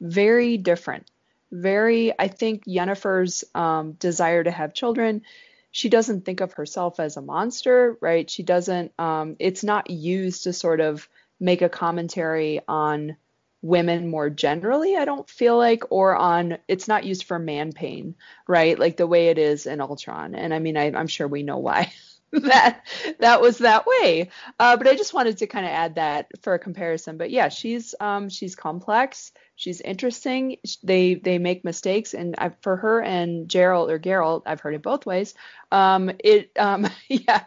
[0.00, 1.06] Very different
[1.54, 5.22] very, I think Yennefer's um, desire to have children,
[5.70, 8.28] she doesn't think of herself as a monster, right?
[8.28, 13.16] She doesn't, um, it's not used to sort of make a commentary on
[13.62, 18.14] women more generally, I don't feel like, or on, it's not used for man pain,
[18.46, 18.78] right?
[18.78, 20.34] Like the way it is in Ultron.
[20.34, 21.92] And I mean, I, I'm sure we know why.
[22.42, 22.84] that
[23.20, 24.30] that was that way.
[24.58, 27.16] Uh, but I just wanted to kind of add that for a comparison.
[27.16, 29.30] But yeah, she's um, she's complex.
[29.54, 30.56] She's interesting.
[30.82, 34.82] They they make mistakes, and I, for her and Gerald or Geralt, I've heard it
[34.82, 35.34] both ways.
[35.70, 37.44] Um, it um, yeah,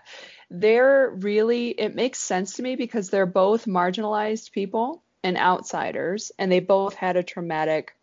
[0.49, 6.49] they're really it makes sense to me because they're both marginalized people and outsiders, and
[6.49, 7.96] they both had a traumatic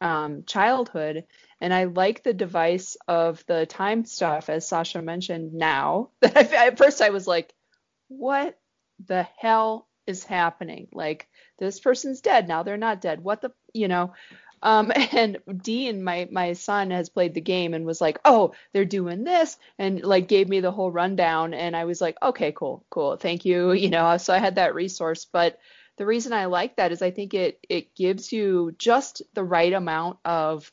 [0.00, 1.24] um, childhood.
[1.60, 5.54] And I like the device of the time stuff, as Sasha mentioned.
[5.54, 7.52] Now that I, at first I was like,
[8.08, 8.58] what
[9.06, 10.88] the hell is happening?
[10.92, 11.28] Like
[11.58, 14.12] this person's dead now they're not dead what the you know
[14.62, 18.84] um, and Dean, my my son, has played the game and was like, "Oh, they're
[18.84, 22.84] doing this," and like gave me the whole rundown, and I was like, "Okay, cool,
[22.90, 24.16] cool, thank you," you know.
[24.16, 25.58] So I had that resource, but
[25.96, 29.72] the reason I like that is I think it it gives you just the right
[29.72, 30.70] amount of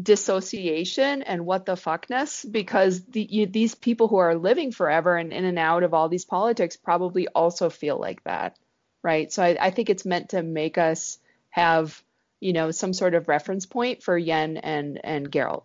[0.00, 5.32] dissociation and what the fuckness because the, you, these people who are living forever and
[5.32, 8.56] in and out of all these politics probably also feel like that
[9.04, 9.30] right?
[9.32, 11.18] So I, I think it's meant to make us
[11.50, 12.02] have,
[12.40, 15.64] you know, some sort of reference point for Yen and and Geralt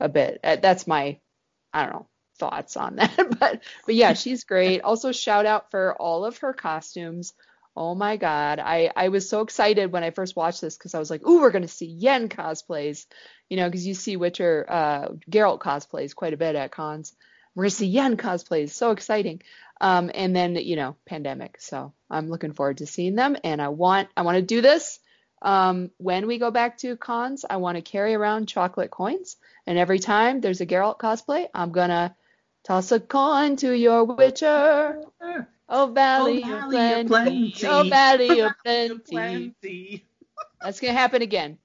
[0.00, 0.40] a bit.
[0.44, 1.18] Uh, that's my,
[1.72, 2.06] I don't know,
[2.38, 3.16] thoughts on that.
[3.40, 4.82] but but yeah, she's great.
[4.82, 7.32] Also shout out for all of her costumes.
[7.74, 10.98] Oh my god, I I was so excited when I first watched this because I
[10.98, 13.06] was like, ooh, we're gonna see Yen cosplays,
[13.48, 17.14] you know, because you see Witcher uh, Geralt cosplays quite a bit at cons.
[17.54, 19.42] We're gonna see Yen cosplays, so exciting.
[19.80, 21.56] Um, and then you know, pandemic.
[21.60, 24.98] So I'm looking forward to seeing them, and I want I want to do this.
[25.40, 29.78] Um, when we go back to cons, I want to carry around chocolate coins, and
[29.78, 32.14] every time there's a Geralt cosplay, I'm gonna
[32.64, 35.02] toss a coin to your Witcher.
[35.74, 37.50] Oh Valley, oh, valley of, plenty.
[37.50, 37.66] Plenty.
[37.66, 38.52] Oh Valley of
[39.08, 40.04] Plenty.
[40.60, 41.56] That's gonna happen again.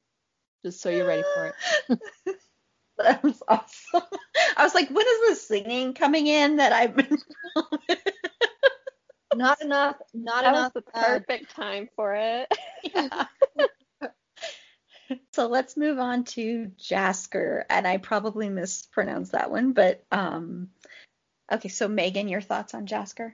[0.64, 1.48] Just so you're ready for
[1.90, 2.00] it.
[3.00, 4.02] that was awesome.
[4.56, 7.18] I was like, when is the singing coming in that I've been
[9.36, 10.74] Not enough, not that enough.
[10.74, 12.48] Was the uh, perfect uh, time for it.
[12.96, 13.26] yeah.
[15.34, 20.70] so let's move on to Jasker, and I probably mispronounced that one, but um,
[21.52, 21.68] okay.
[21.68, 23.34] So Megan, your thoughts on Jasker?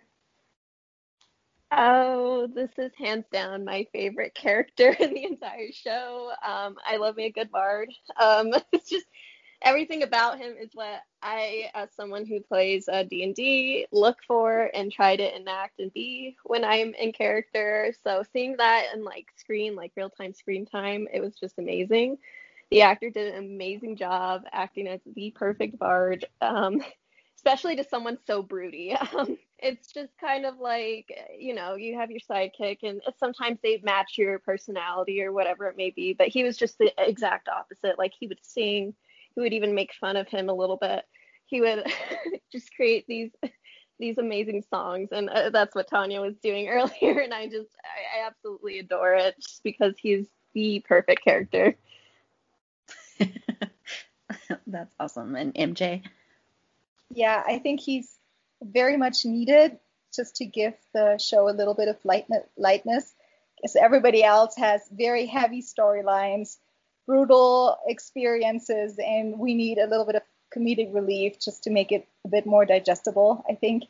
[1.75, 6.31] Oh, this is hands down my favorite character in the entire show.
[6.47, 7.89] Um, I love me a good bard.
[8.19, 9.07] Um, it's just
[9.63, 15.15] everything about him is what I, as someone who plays D&D, look for and try
[15.15, 17.91] to enact and be when I'm in character.
[18.03, 22.17] So seeing that in like screen, like real time screen time, it was just amazing.
[22.69, 26.83] The actor did an amazing job acting as the perfect bard, um,
[27.37, 28.95] especially to someone so broody.
[29.17, 33.79] Um, it's just kind of like, you know, you have your sidekick, and sometimes they
[33.83, 36.13] match your personality or whatever it may be.
[36.13, 37.97] But he was just the exact opposite.
[37.97, 38.93] Like he would sing
[39.35, 41.05] he would even make fun of him a little bit.
[41.45, 41.85] He would
[42.51, 43.31] just create these
[43.99, 47.19] these amazing songs, and uh, that's what Tanya was doing earlier.
[47.19, 51.75] And I just I, I absolutely adore it just because he's the perfect character.
[54.67, 55.35] That's awesome.
[55.35, 56.03] And MJ?
[57.09, 58.12] Yeah, I think he's
[58.63, 59.77] very much needed
[60.15, 63.13] just to give the show a little bit of lightness.
[63.55, 66.57] Because everybody else has very heavy storylines,
[67.07, 70.23] brutal experiences, and we need a little bit of
[70.55, 73.43] comedic relief just to make it a bit more digestible.
[73.49, 73.83] I think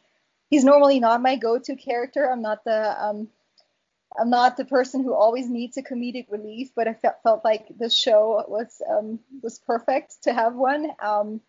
[0.49, 2.29] he's normally not my go-to character.
[2.29, 3.29] I'm not the um,
[4.17, 7.67] I'm not the person who always needs a comedic relief, but I felt, felt like
[7.77, 10.87] this show was um, was perfect to have one.
[11.01, 11.41] Um,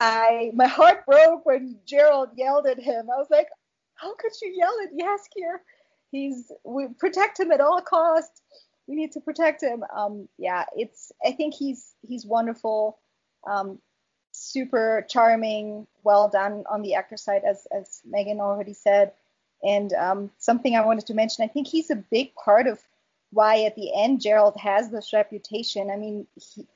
[0.00, 3.08] I my heart broke when Gerald yelled at him.
[3.10, 3.48] I was like,
[3.94, 5.58] how could you yell at Jaskier?
[6.10, 8.40] He's we protect him at all costs.
[8.86, 9.84] We need to protect him.
[9.94, 12.98] Um, yeah, it's I think he's he's wonderful,
[13.48, 13.78] um,
[14.32, 19.12] super charming, well done on the actor side, as as Megan already said.
[19.62, 22.80] And um, something I wanted to mention, I think he's a big part of
[23.32, 25.90] why at the end Gerald has this reputation.
[25.90, 26.66] I mean, he,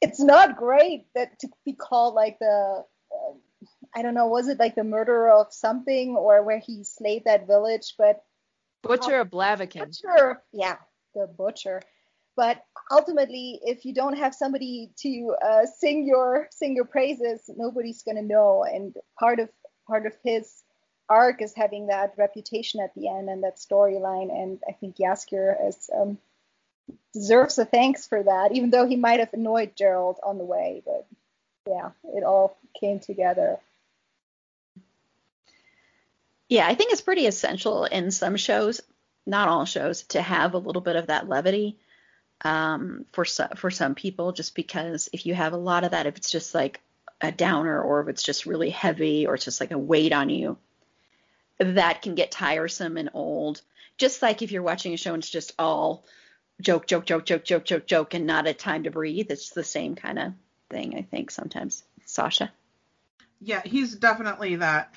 [0.00, 3.32] it's not great that to be called like the uh,
[3.94, 7.46] I don't know, was it like the murderer of something or where he slayed that
[7.46, 7.94] village?
[7.98, 8.22] But
[8.82, 9.86] Butcher of Blaviken.
[9.86, 10.76] Butcher, yeah,
[11.14, 11.82] the butcher.
[12.36, 18.02] But ultimately, if you don't have somebody to uh, sing your sing your praises, nobody's
[18.02, 18.64] gonna know.
[18.64, 19.50] And part of
[19.86, 20.62] part of his
[21.08, 24.30] arc is having that reputation at the end and that storyline.
[24.30, 26.18] And I think Jaskier is um,
[27.12, 30.82] deserves a thanks for that, even though he might have annoyed Gerald on the way.
[30.84, 31.06] But
[31.66, 33.58] yeah, it all came together.
[36.48, 38.80] Yeah, I think it's pretty essential in some shows,
[39.24, 41.78] not all shows, to have a little bit of that levity
[42.44, 44.32] um, for some for some people.
[44.32, 46.80] Just because if you have a lot of that, if it's just like
[47.20, 50.28] a downer, or if it's just really heavy, or it's just like a weight on
[50.28, 50.58] you,
[51.58, 53.62] that can get tiresome and old.
[53.96, 56.04] Just like if you're watching a show and it's just all
[56.60, 59.30] joke, joke, joke, joke, joke, joke, joke, and not a time to breathe.
[59.30, 60.32] It's the same kind of
[60.68, 61.84] thing, I think, sometimes.
[62.04, 62.52] Sasha?
[63.40, 64.94] Yeah, he's definitely that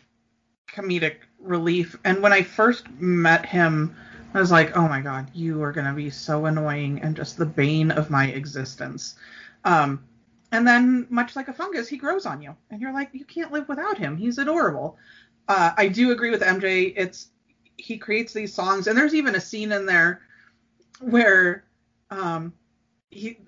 [0.68, 1.98] comedic relief.
[2.04, 3.96] And when I first met him,
[4.34, 7.38] I was like, oh my God, you are going to be so annoying and just
[7.38, 9.16] the bane of my existence.
[9.64, 10.04] Um,
[10.52, 12.56] and then, much like a fungus, he grows on you.
[12.70, 14.18] And you're like, you can't live without him.
[14.18, 14.98] He's adorable.
[15.48, 16.94] Uh, I do agree with MJ.
[16.96, 17.30] It's
[17.78, 20.22] he creates these songs, and there's even a scene in there
[21.04, 21.66] where
[22.10, 22.54] um,
[23.10, 23.40] he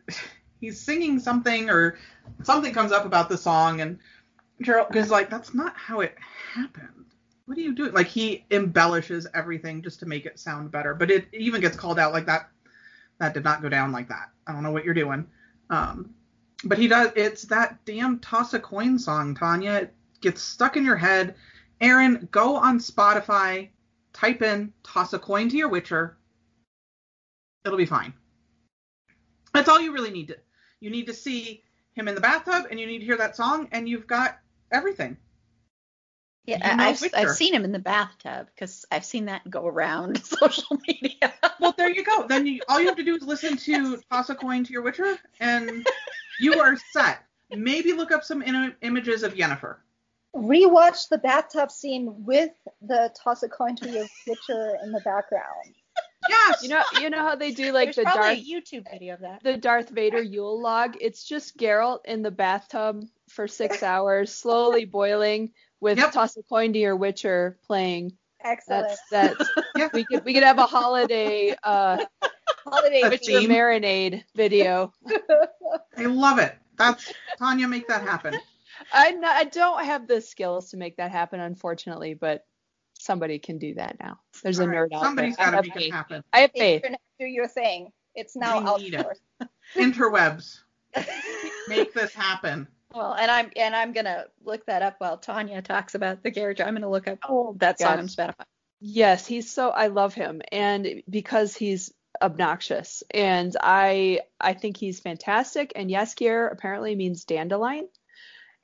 [0.59, 1.97] he's singing something or
[2.43, 3.99] something comes up about the song, and
[4.61, 6.15] Gerald is like, "That's not how it
[6.53, 7.05] happened.
[7.45, 11.11] What are you doing?" Like he embellishes everything just to make it sound better, but
[11.11, 12.49] it even gets called out like that.
[13.19, 14.29] That did not go down like that.
[14.45, 15.25] I don't know what you're doing.
[15.69, 16.13] Um,
[16.65, 17.11] but he does.
[17.15, 19.73] It's that damn toss a coin song, Tanya.
[19.73, 21.35] It gets stuck in your head.
[21.81, 23.69] Aaron, go on Spotify,
[24.13, 26.17] type in toss a coin to your Witcher.
[27.65, 28.13] It'll be fine.
[29.53, 30.37] That's all you really need to.
[30.79, 31.63] You need to see
[31.93, 34.37] him in the bathtub, and you need to hear that song, and you've got
[34.71, 35.17] everything.
[36.45, 39.65] Yeah, you know I've, I've seen him in the bathtub because I've seen that go
[39.65, 41.33] around social media.
[41.59, 42.27] well, there you go.
[42.27, 44.83] Then you, all you have to do is listen to Toss a Coin to Your
[44.83, 45.87] Witcher, and
[46.39, 47.23] you are set.
[47.49, 49.77] Maybe look up some in- images of Yennefer.
[50.35, 52.51] Rewatch the bathtub scene with
[52.81, 55.75] the Toss a Coin to Your Witcher in the background.
[56.29, 56.63] Yes.
[56.63, 59.21] You know, you know how they do like There's the Darth a YouTube video of
[59.21, 59.43] that.
[59.43, 60.97] the Darth Vader Yule log.
[61.01, 66.11] It's just Geralt in the bathtub for six hours, slowly boiling, with Yep.
[66.13, 68.13] toss a coin to your Witcher playing.
[68.43, 68.87] Excellent.
[69.11, 69.89] That's that's Yeah.
[69.93, 72.05] we could we could have a holiday uh
[72.65, 73.49] Holiday A Witcher theme.
[73.49, 74.93] marinade video.
[75.97, 76.55] I love it.
[76.77, 77.67] That's Tanya.
[77.67, 78.35] Make that happen.
[78.93, 82.45] I I don't have the skills to make that happen, unfortunately, but
[82.99, 84.19] somebody can do that now.
[84.43, 85.47] There's a All right, nerd out Somebody's there.
[85.47, 86.23] I got to have make it happen.
[86.33, 86.75] I have faith.
[86.77, 87.91] Internet, do your thing.
[88.15, 89.05] It's now We need it.
[89.75, 90.59] Interwebs.
[91.67, 92.67] Make this happen.
[92.93, 96.63] Well, and I'm and I'm gonna look that up while Tanya talks about the character.
[96.63, 98.15] I'm gonna look up Oh, that song on yes.
[98.15, 98.45] Spotify.
[98.79, 101.91] Yes, he's so I love him and because he's
[102.21, 107.89] obnoxious and I I think he's fantastic and Yaskier apparently means dandelion.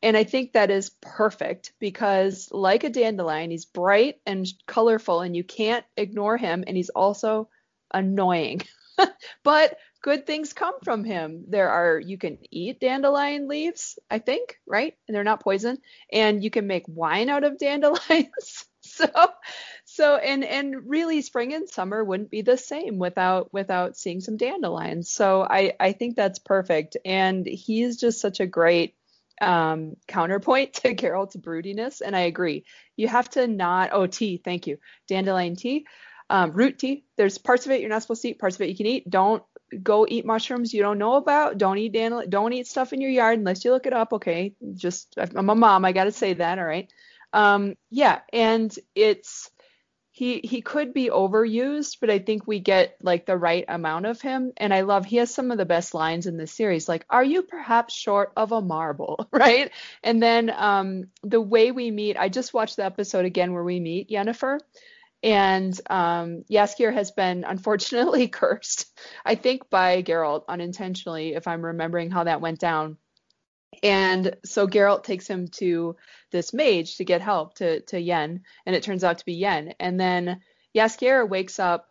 [0.03, 5.35] And I think that is perfect because like a dandelion, he's bright and colorful and
[5.35, 7.49] you can't ignore him and he's also
[7.93, 8.61] annoying.
[9.43, 11.45] but good things come from him.
[11.47, 14.95] There are you can eat dandelion leaves, I think, right?
[15.07, 15.77] And they're not poison.
[16.11, 18.65] And you can make wine out of dandelions.
[18.83, 19.05] so
[19.85, 24.37] so and and really spring and summer wouldn't be the same without without seeing some
[24.37, 25.11] dandelions.
[25.11, 26.97] So I I think that's perfect.
[27.05, 28.95] And he's just such a great
[29.41, 32.01] um, counterpoint to Geralt's broodiness.
[32.01, 32.65] And I agree.
[32.95, 34.77] You have to not oh tea, thank you.
[35.07, 35.85] Dandelion tea.
[36.29, 37.03] Um, root tea.
[37.17, 39.09] There's parts of it you're not supposed to eat, parts of it you can eat.
[39.09, 39.43] Don't
[39.83, 41.57] go eat mushrooms you don't know about.
[41.57, 42.29] Don't eat dandelion.
[42.29, 44.13] Don't eat stuff in your yard unless you look it up.
[44.13, 45.83] Okay, just I'm a mom.
[45.83, 46.59] I got to say that.
[46.59, 46.89] All right.
[47.33, 49.49] Um, yeah, and it's
[50.21, 54.21] he he could be overused, but I think we get like the right amount of
[54.21, 54.53] him.
[54.55, 57.23] And I love he has some of the best lines in this series, like "Are
[57.23, 59.71] you perhaps short of a marble?" right?
[60.03, 62.17] And then um, the way we meet.
[62.17, 64.59] I just watched the episode again where we meet Yennefer,
[65.23, 68.95] and um, Jaskier has been unfortunately cursed,
[69.25, 72.97] I think by Geralt unintentionally, if I'm remembering how that went down.
[73.83, 75.95] And so Geralt takes him to
[76.31, 79.73] this mage to get help to to Yen, and it turns out to be Yen.
[79.79, 80.41] And then
[80.75, 81.89] Jaskier wakes up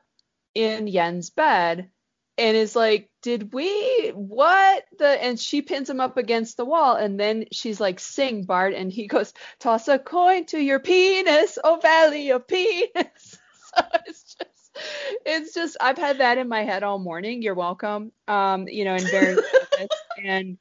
[0.55, 1.91] in Yen's bed
[2.39, 6.97] and is like, "Did we what the?" And she pins him up against the wall,
[6.97, 11.59] and then she's like, "Sing, Bard," and he goes, "Toss a coin to your penis,
[11.63, 12.93] oh valley of penis."
[13.75, 14.79] so it's just,
[15.27, 17.43] it's just, I've had that in my head all morning.
[17.43, 18.13] You're welcome.
[18.27, 19.37] Um, you know, and very,
[20.25, 20.59] and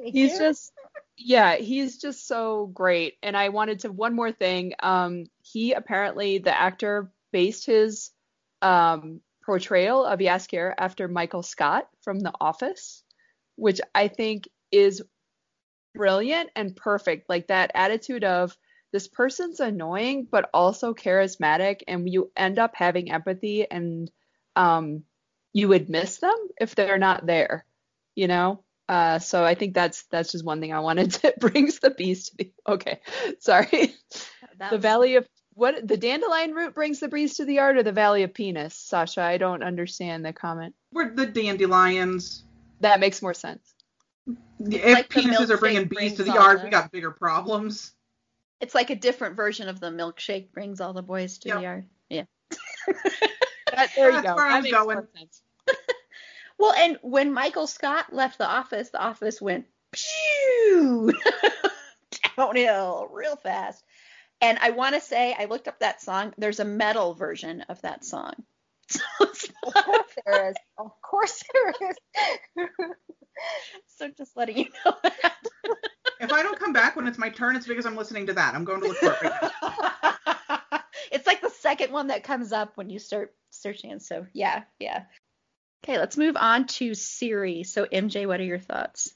[0.04, 0.72] he's just
[1.16, 3.14] yeah, he's just so great.
[3.22, 4.72] And I wanted to one more thing.
[4.82, 8.10] Um, he apparently the actor based his
[8.62, 13.02] um, portrayal of Jaskier after Michael Scott from The Office,
[13.56, 15.02] which I think is
[15.94, 17.28] brilliant and perfect.
[17.28, 18.56] Like that attitude of
[18.92, 24.10] this person's annoying but also charismatic, and you end up having empathy and
[24.56, 25.04] um,
[25.52, 27.66] you would miss them if they're not there.
[28.14, 31.78] You know, uh, so I think that's that's just one thing I wanted to brings
[31.78, 33.00] the bees to the okay.
[33.38, 33.94] Sorry.
[34.58, 34.82] The was...
[34.82, 38.24] valley of what the dandelion root brings the breeze to the yard or the valley
[38.24, 39.22] of penis, Sasha?
[39.22, 40.74] I don't understand the comment.
[40.92, 42.42] We're the dandelions.
[42.80, 43.74] That makes more sense.
[44.58, 46.64] if like penises are bringing bees to the yard, the...
[46.64, 47.92] we got bigger problems.
[48.60, 51.56] It's like a different version of the milkshake brings all the boys to yep.
[51.58, 51.86] the yard.
[52.10, 52.24] Yeah.
[53.72, 54.34] that, there you That's go.
[54.34, 55.06] Where that I'm going.
[56.60, 61.10] Well, and when Michael Scott left the office, the office went pew
[62.36, 63.82] downhill real fast.
[64.42, 66.34] And I want to say, I looked up that song.
[66.36, 68.34] There's a metal version of that song.
[68.90, 69.00] So
[69.68, 70.56] of course there is.
[70.76, 71.96] Of course there is.
[73.96, 75.36] so just letting you know that.
[76.20, 78.54] if I don't come back when it's my turn, it's because I'm listening to that.
[78.54, 80.80] I'm going to look for it right now.
[81.12, 83.92] it's like the second one that comes up when you start searching.
[83.92, 85.04] And so, yeah, yeah.
[85.84, 87.66] Okay, let's move on to Ciri.
[87.66, 89.14] So, MJ, what are your thoughts?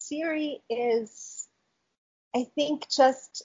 [0.00, 1.46] Ciri is,
[2.34, 3.44] I think, just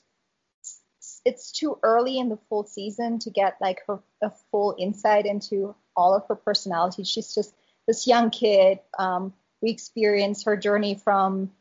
[1.25, 5.75] it's too early in the full season to get like her a full insight into
[5.95, 7.03] all of her personality.
[7.03, 7.53] She's just
[7.87, 8.79] this young kid.
[8.97, 11.51] Um, we experience her journey from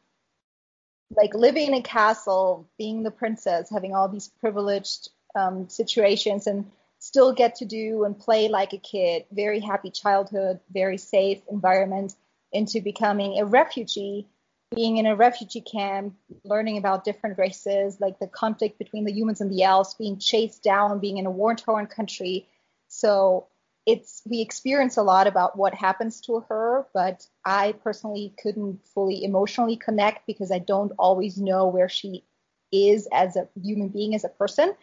[1.17, 6.71] like living in a castle, being the princess, having all these privileged um, situations, and
[7.03, 12.15] still get to do and play like a kid, very happy childhood, very safe environment,
[12.53, 14.29] into becoming a refugee,
[14.73, 19.41] being in a refugee camp, learning about different races, like the conflict between the humans
[19.41, 22.47] and the elves, being chased down, being in a war-torn country.
[22.87, 23.49] So
[23.85, 29.25] it's we experience a lot about what happens to her, but I personally couldn't fully
[29.25, 32.23] emotionally connect because I don't always know where she
[32.71, 34.77] is as a human being, as a person.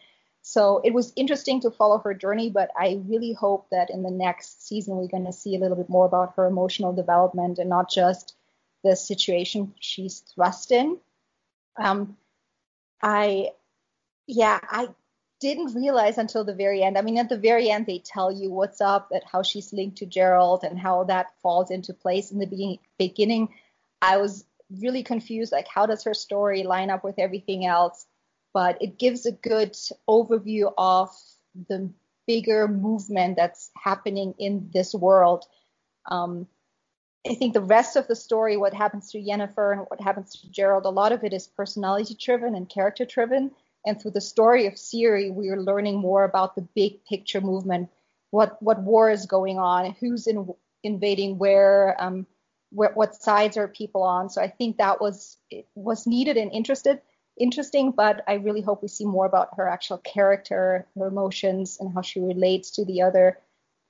[0.51, 4.09] So it was interesting to follow her journey, but I really hope that in the
[4.09, 7.69] next season we're going to see a little bit more about her emotional development and
[7.69, 8.33] not just
[8.83, 10.97] the situation she's thrust in.
[11.77, 12.17] Um,
[12.99, 13.49] I,
[14.25, 14.87] yeah, I
[15.39, 16.97] didn't realize until the very end.
[16.97, 19.99] I mean, at the very end, they tell you what's up, that how she's linked
[19.99, 22.31] to Gerald and how that falls into place.
[22.31, 23.49] In the beginning,
[24.01, 24.45] I was
[24.81, 25.51] really confused.
[25.51, 28.07] Like, how does her story line up with everything else?
[28.53, 29.75] But it gives a good
[30.07, 31.09] overview of
[31.67, 31.91] the
[32.25, 35.45] bigger movement that's happening in this world.
[36.09, 36.47] Um,
[37.27, 40.49] I think the rest of the story, what happens to Yennefer and what happens to
[40.49, 43.51] Gerald, a lot of it is personality driven and character driven.
[43.85, 47.89] And through the story of Ciri, we are learning more about the big picture movement,
[48.31, 52.25] what what war is going on, who's in, invading where, um,
[52.71, 54.29] where, what sides are people on.
[54.29, 55.37] So I think that was
[55.75, 57.01] was needed and interested
[57.39, 61.93] interesting, but I really hope we see more about her actual character, her emotions, and
[61.93, 63.39] how she relates to the other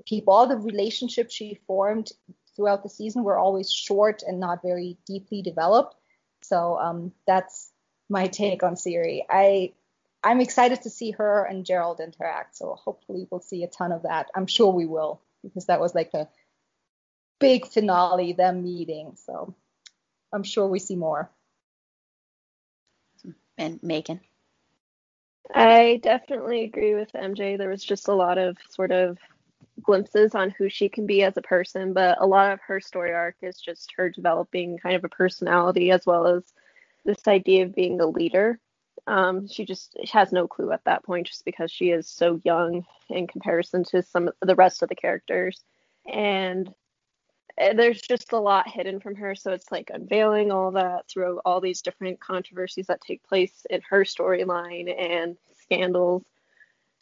[0.08, 0.34] people.
[0.34, 2.12] All the relationships she formed
[2.56, 5.95] throughout the season were always short and not very deeply developed.
[6.41, 7.72] So um, that's
[8.10, 9.22] my take on Ciri.
[9.30, 9.74] I
[10.22, 12.58] I'm excited to see her and Gerald interact.
[12.58, 14.28] So hopefully we'll see a ton of that.
[14.36, 16.28] I'm sure we will because that was like the
[17.39, 19.16] big finale, them meeting.
[19.16, 19.56] So
[20.34, 21.30] I'm sure we see more
[23.60, 24.22] and Megan?
[25.53, 27.57] I definitely agree with MJ.
[27.57, 29.18] There was just a lot of sort of
[29.82, 33.14] glimpses on who she can be as a person, but a lot of her story
[33.14, 36.43] arc is just her developing kind of a personality as well as
[37.05, 38.60] this idea of being a leader.
[39.07, 42.86] Um, she just has no clue at that point just because she is so young
[43.10, 45.64] in comparison to some of the rest of the characters.
[46.12, 46.72] And
[47.60, 49.36] Eh, there's just a lot hidden from her.
[49.36, 53.82] So it's like unveiling all that through all these different controversies that take place in
[53.89, 56.24] her storyline and scandals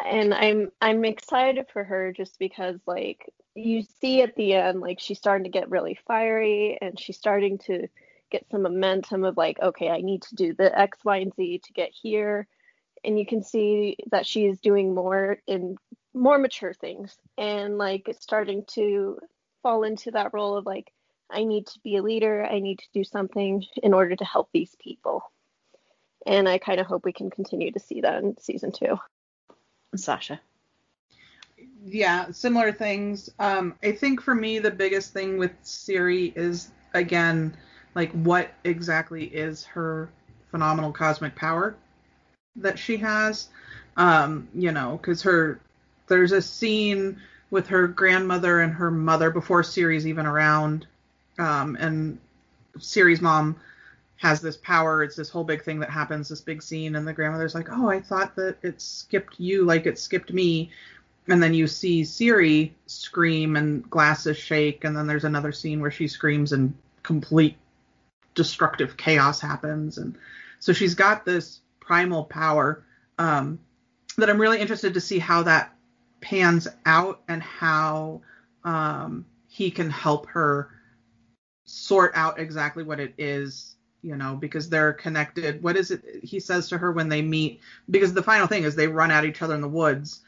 [0.03, 4.99] and I'm I'm excited for her just because like you see at the end like
[4.99, 7.87] she's starting to get really fiery and she's starting to
[8.29, 11.61] get some momentum of like okay I need to do the X Y and Z
[11.65, 12.47] to get here
[13.03, 15.77] and you can see that she's doing more in
[16.13, 19.19] more mature things and like starting to
[19.67, 20.93] fall into that role of like
[21.29, 24.47] I need to be a leader I need to do something in order to help
[24.53, 25.21] these people
[26.25, 28.97] and I kind of hope we can continue to see that in season 2
[29.97, 30.39] Sasha.
[31.83, 33.29] Yeah, similar things.
[33.39, 37.53] Um, I think for me the biggest thing with Ciri is again
[37.93, 40.09] like what exactly is her
[40.49, 41.75] phenomenal cosmic power
[42.55, 43.49] that she has.
[43.97, 45.59] Um, you know, because her
[46.07, 47.19] there's a scene
[47.49, 50.85] with her grandmother and her mother before Ciri's even around,
[51.39, 52.19] um, and
[52.77, 53.55] Ciri's mom
[54.17, 55.03] has this power.
[55.03, 57.87] It's this whole big thing that happens, this big scene, and the grandmother's like, "Oh,
[57.87, 60.71] I thought that it skipped you like it skipped me."
[61.29, 65.91] And then you see Ciri scream and glasses shake, and then there's another scene where
[65.91, 66.73] she screams and
[67.03, 67.57] complete
[68.33, 69.97] destructive chaos happens.
[69.97, 70.17] And
[70.59, 72.83] so she's got this primal power
[73.17, 73.59] um,
[74.17, 75.76] that I'm really interested to see how that
[76.21, 78.21] pans out and how
[78.63, 80.69] um, he can help her
[81.65, 85.61] sort out exactly what it is you know, because they're connected.
[85.61, 87.61] What is it he says to her when they meet?
[87.89, 90.21] Because the final thing is they run at each other in the woods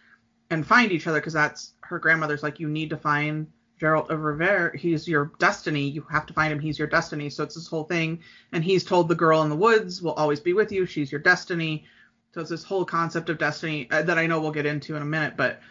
[0.50, 3.48] and find each other because that's her grandmother's like, you need to find
[3.80, 4.76] Gerald of Rivia.
[4.76, 5.88] He's your destiny.
[5.88, 6.60] You have to find him.
[6.60, 7.30] He's your destiny.
[7.30, 8.20] So it's this whole thing.
[8.52, 10.86] And he's told the girl in the woods will always be with you.
[10.86, 11.86] She's your destiny.
[12.34, 15.02] So it's this whole concept of destiny uh, that I know we'll get into in
[15.02, 15.62] a minute, but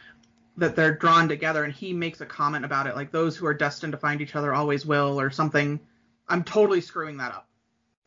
[0.59, 1.65] that they're drawn together.
[1.65, 4.37] And he makes a comment about it, like those who are destined to find each
[4.37, 5.81] other always will, or something.
[6.29, 7.49] I'm totally screwing that up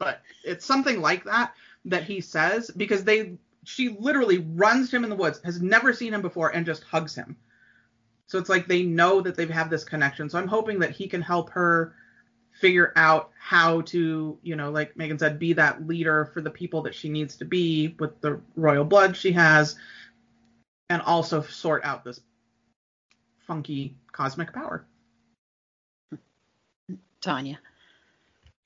[0.01, 1.53] but it's something like that
[1.85, 3.33] that he says because they
[3.63, 6.83] she literally runs to him in the woods, has never seen him before, and just
[6.83, 7.37] hugs him.
[8.25, 10.27] So it's like they know that they've had this connection.
[10.27, 11.93] So I'm hoping that he can help her
[12.59, 16.81] figure out how to, you know, like Megan said, be that leader for the people
[16.81, 19.75] that she needs to be with the royal blood she has,
[20.89, 22.21] and also sort out this
[23.47, 24.85] funky cosmic power.
[27.21, 27.59] Tanya.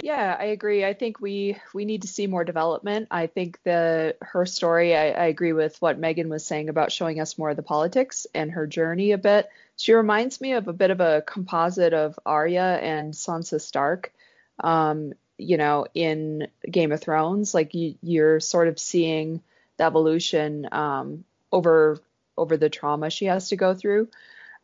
[0.02, 0.86] Yeah, I agree.
[0.86, 3.08] I think we we need to see more development.
[3.12, 4.96] I think the her story.
[4.96, 8.28] I, I agree with what Megan was saying about showing us more of the politics
[8.34, 9.50] and her journey a bit.
[9.78, 14.14] She reminds me of a bit of a composite of Arya and Sansa Stark.
[14.60, 19.42] Um, you know, in Game of Thrones, like you, you're sort of seeing
[19.78, 22.00] the evolution um, over
[22.38, 24.10] over the trauma she has to go through.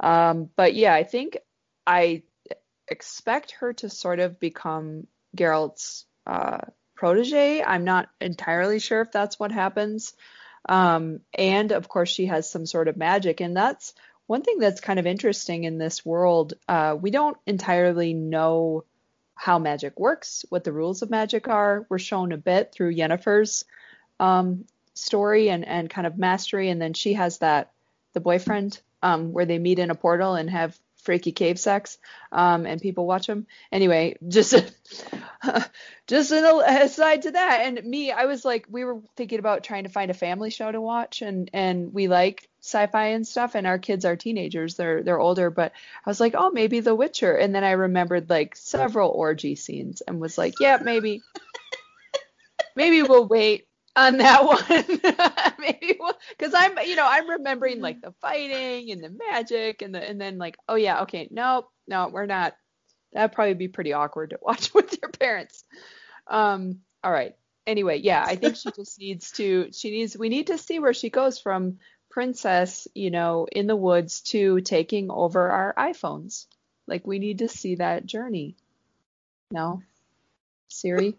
[0.02, 1.38] Um, but yeah, I think
[1.88, 2.24] I
[2.88, 6.58] expect her to sort of become Geralt's uh,
[6.96, 7.64] protege.
[7.64, 10.14] I'm not entirely sure if that's what happens.
[10.68, 13.94] Um, and of course, she has some sort of magic, and that's
[14.28, 16.54] one thing that's kind of interesting in this world.
[16.68, 18.84] Uh, we don't entirely know
[19.36, 21.86] how magic works, what the rules of magic are.
[21.90, 23.66] We're shown a bit through Yennefer's
[24.20, 27.72] um, story and, and kind of mastery, and then she has that
[28.14, 31.98] the boyfriend um, where they meet in a portal and have freaky cave sex,
[32.32, 33.48] um, and people watch them.
[33.72, 34.54] Anyway, just
[36.08, 37.62] just an aside to that.
[37.64, 40.72] And me, I was like, we were thinking about trying to find a family show
[40.72, 43.56] to watch, and and we like sci-fi and stuff.
[43.56, 45.50] And our kids are teenagers; they're they're older.
[45.50, 45.72] But
[46.06, 47.36] I was like, oh, maybe The Witcher.
[47.36, 51.22] And then I remembered like several orgy scenes, and was like, yeah, maybe.
[52.76, 55.56] maybe we'll wait on that one.
[55.60, 60.08] Maybe because i'm you know i'm remembering like the fighting and the magic and the
[60.08, 62.56] and then like oh yeah okay nope no we're not.
[63.14, 65.64] That'd probably be pretty awkward to watch with your parents.
[66.28, 67.36] Um all right.
[67.68, 70.94] Anyway yeah i think she just needs to she needs we need to see where
[70.94, 71.78] she goes from
[72.10, 76.48] princess you know in the woods to taking over our iphones.
[76.88, 78.56] Like we need to see that journey.
[79.52, 79.84] No?
[80.70, 81.16] Siri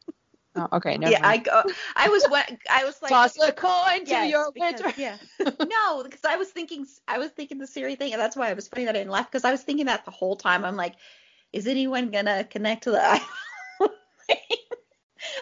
[0.55, 0.99] Oh, okay.
[0.99, 1.49] Never yeah, mind.
[1.49, 1.63] I go.
[1.97, 3.11] I was what I was like.
[3.11, 5.01] Toss a coin yes, to your because, winter.
[5.01, 5.17] Yeah.
[5.67, 6.87] no, because I was thinking.
[7.09, 9.13] I was thinking the Siri thing, and that's why I was funny that I didn't
[9.13, 10.65] laugh because I was thinking that the whole time.
[10.65, 10.95] I'm like,
[11.53, 12.99] is anyone gonna connect to the
[13.81, 13.89] iPhone?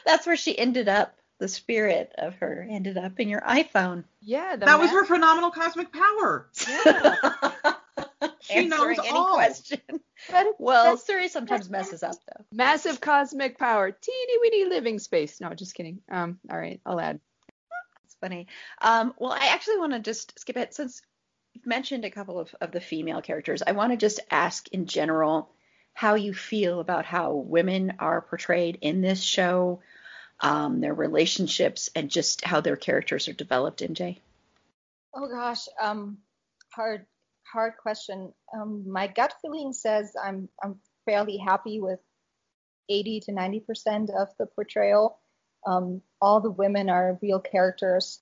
[0.06, 1.16] that's where she ended up.
[1.38, 4.04] The spirit of her ended up in your iPhone.
[4.20, 6.50] Yeah, that was her phenomenal cosmic power.
[6.68, 7.16] Yeah.
[8.50, 9.34] she knows any all.
[9.34, 9.80] question.
[10.30, 12.44] But- Well, but- Suri sometimes messes up though.
[12.52, 15.40] Massive cosmic power, teeny weeny living space.
[15.40, 16.00] No, just kidding.
[16.10, 17.20] Um, all right, I'll add.
[18.04, 18.46] It's funny.
[18.82, 21.00] Um, well, I actually want to just skip it since
[21.54, 23.62] you've mentioned a couple of, of the female characters.
[23.66, 25.48] I want to just ask in general
[25.94, 29.80] how you feel about how women are portrayed in this show,
[30.40, 33.80] um, their relationships, and just how their characters are developed.
[33.80, 34.18] MJ.
[35.14, 36.18] Oh gosh, um,
[36.72, 37.06] hard,
[37.52, 38.32] hard question.
[38.54, 40.76] Um, my gut feeling says I'm I'm
[41.06, 42.00] fairly happy with
[42.88, 45.18] 80 to 90 percent of the portrayal.
[45.66, 48.20] Um, all the women are real characters,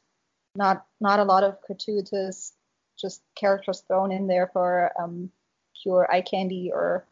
[0.54, 2.52] not not a lot of gratuitous,
[2.98, 5.30] just characters thrown in there for um,
[5.82, 7.06] pure eye candy or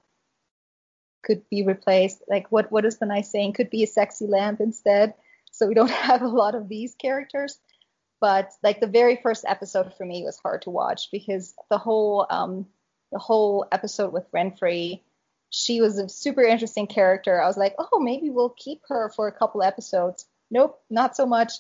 [1.23, 2.23] could be replaced.
[2.29, 3.55] Like what what is the nice saying?
[3.55, 5.15] Could be a sexy lamp instead.
[5.53, 7.59] So we don't have a lot of these characters
[8.21, 12.27] but like the very first episode for me was hard to watch because the whole
[12.31, 12.67] um
[13.13, 15.03] the whole episode with Renfri,
[15.51, 17.41] she was a super interesting character.
[17.41, 20.27] I was like, oh, maybe we'll keep her for a couple episodes.
[20.51, 21.53] Nope, not so much.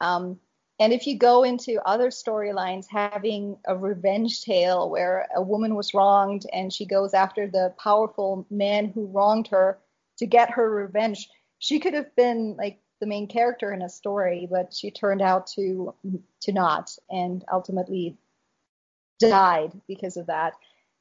[0.00, 0.38] Um,
[0.78, 5.94] and if you go into other storylines, having a revenge tale where a woman was
[5.94, 9.78] wronged and she goes after the powerful man who wronged her
[10.18, 11.28] to get her revenge,
[11.58, 15.48] she could have been like the main character in a story, but she turned out
[15.48, 15.92] to
[16.40, 18.16] to not, and ultimately
[19.18, 20.52] died because of that.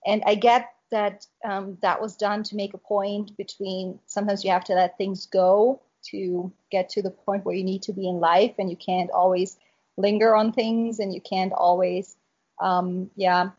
[0.04, 4.49] And I get that um, that was done to make a point between sometimes you
[4.49, 5.80] have to let things go
[6.10, 9.12] to get to the point where you need to be in life, and you can't
[9.12, 9.58] always
[9.95, 12.16] linger on things, and you can't always,
[12.60, 13.52] um, yeah,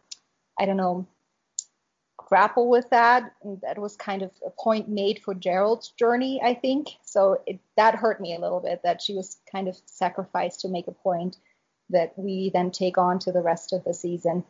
[0.59, 1.07] I don't know,
[2.33, 3.35] grapple with that.
[3.43, 6.89] And that was kind of a point made for Gerald's journey, I think.
[7.05, 10.70] So it, that hurt me a little bit that she was kind of sacrificed to
[10.70, 11.37] make a point
[11.91, 14.45] that we then take on to the rest of the season.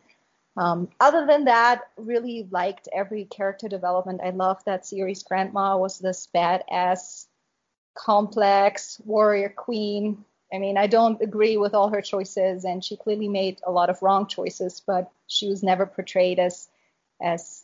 [0.55, 4.21] Um, other than that, really liked every character development.
[4.23, 5.23] I love that series.
[5.23, 7.25] grandma was this badass,
[7.95, 10.23] complex warrior queen.
[10.53, 13.89] I mean, I don't agree with all her choices, and she clearly made a lot
[13.89, 16.69] of wrong choices, but she was never portrayed as
[17.21, 17.62] as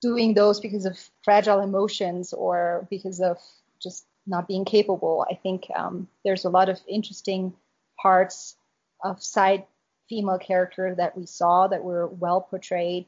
[0.00, 3.38] doing those because of fragile emotions or because of
[3.82, 5.26] just not being capable.
[5.30, 7.52] I think um, there's a lot of interesting
[8.00, 8.56] parts
[9.02, 9.64] of side
[10.08, 13.06] female character that we saw that were well portrayed.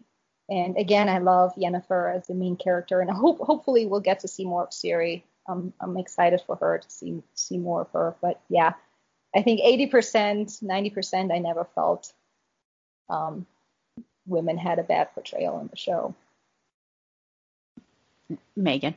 [0.49, 4.29] And again, I love Yennefer as the main character, and hope hopefully we'll get to
[4.29, 5.23] see more of Ciri.
[5.49, 8.17] Um, I'm excited for her to see see more of her.
[8.21, 8.73] But yeah,
[9.35, 12.13] I think 80%, 90%, I never felt
[13.09, 13.47] um,
[14.27, 16.15] women had a bad portrayal in the show.
[18.57, 18.95] Megan.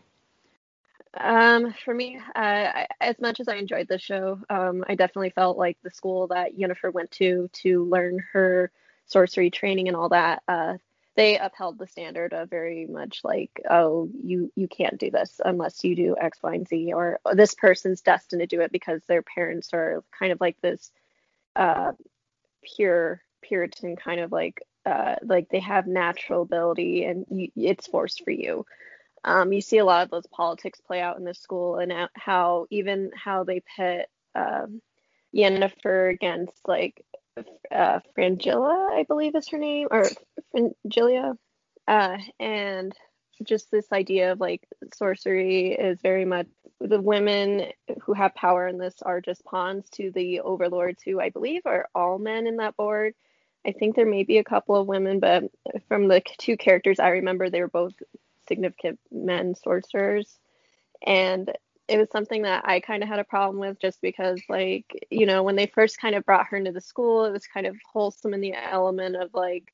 [1.16, 5.58] Um, for me, uh, as much as I enjoyed the show, um, I definitely felt
[5.58, 8.72] like the school that Yennefer went to to learn her
[9.06, 10.78] sorcery training and all that, uh,
[11.16, 15.84] they upheld the standard of very much like, oh, you you can't do this unless
[15.84, 19.22] you do X, Y, and Z, or this person's destined to do it because their
[19.22, 20.92] parents are kind of like this
[21.56, 21.92] uh,
[22.64, 28.24] pure Puritan kind of like uh, like they have natural ability and you, it's forced
[28.24, 28.66] for you.
[29.26, 32.67] Um, you see a lot of those politics play out in this school and how
[32.69, 34.82] even how they pit um,
[35.36, 37.03] Yennefer against like
[37.71, 40.05] uh, Frangilla, I believe is her name, or
[40.53, 41.38] Frangilia,
[41.88, 42.93] uh, and
[43.43, 46.47] just this idea of like sorcery is very much
[46.80, 47.71] the women
[48.03, 51.88] who have power in this are just pawns to the overlords who I believe are
[51.95, 53.15] all men in that board.
[53.65, 55.45] I think there may be a couple of women, but
[55.88, 57.93] from the two characters I remember, they were both
[58.48, 60.39] significant men sorcerers.
[61.06, 61.52] And
[61.88, 65.26] it was something that I kind of had a problem with just because like you
[65.26, 67.76] know when they first kind of brought her into the school it was kind of
[67.91, 69.74] wholesome in the element of like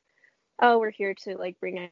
[0.60, 1.90] oh we're here to like bring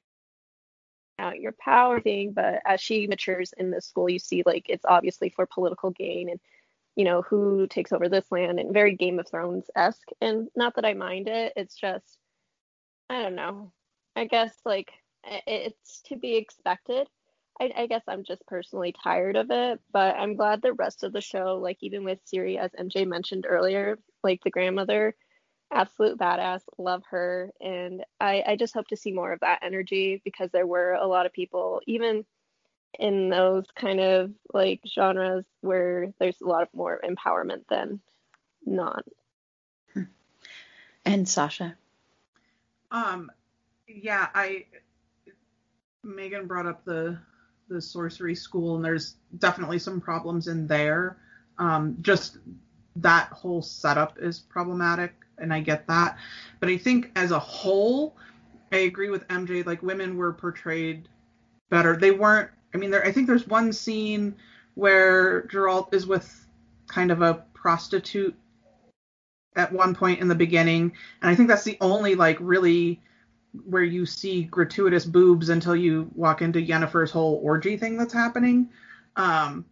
[1.19, 2.31] out your power thing.
[2.33, 6.29] But as she matures in the school you see like it's obviously for political gain
[6.29, 6.39] and
[6.95, 10.75] you know who takes over this land and very game of thrones esque and not
[10.75, 12.17] that i mind it it's just
[13.09, 13.71] i don't know.
[14.15, 14.91] I guess like
[15.23, 17.07] it's to be expected.
[17.59, 21.11] I, I, guess I'm just personally tired of it, but I'm glad the rest of
[21.11, 25.15] the show, like even with Ciri, as MJ mentioned earlier, like the grandmother,
[25.71, 30.21] absolute badass, love her, and I, I just hope to see more of that energy
[30.23, 32.25] because there were a lot of people, even
[32.99, 37.99] in those kind of like genres where there's a lot of more empowerment than
[38.65, 39.03] not.
[41.05, 41.77] And Sasha.
[42.91, 43.31] Um,
[43.87, 44.65] yeah, I
[46.07, 47.17] Megan brought up the
[47.69, 51.17] the sorcery school, and there's definitely some problems in there.
[51.57, 52.37] Um, just
[52.95, 56.17] that whole setup is problematic, and I get that.
[56.59, 58.15] But I think as a whole,
[58.71, 59.65] I agree with MJ.
[59.65, 61.09] Like women were portrayed
[61.69, 61.97] better.
[61.97, 62.49] They weren't.
[62.73, 63.05] I mean, there.
[63.05, 64.35] I think there's one scene
[64.75, 66.45] where Geralt is with
[66.87, 68.35] kind of a prostitute
[69.55, 73.01] at one point in the beginning, and I think that's the only like really
[73.65, 78.69] where you see gratuitous boobs until you walk into Yennefer's whole orgy thing that's happening.
[79.15, 79.65] Um,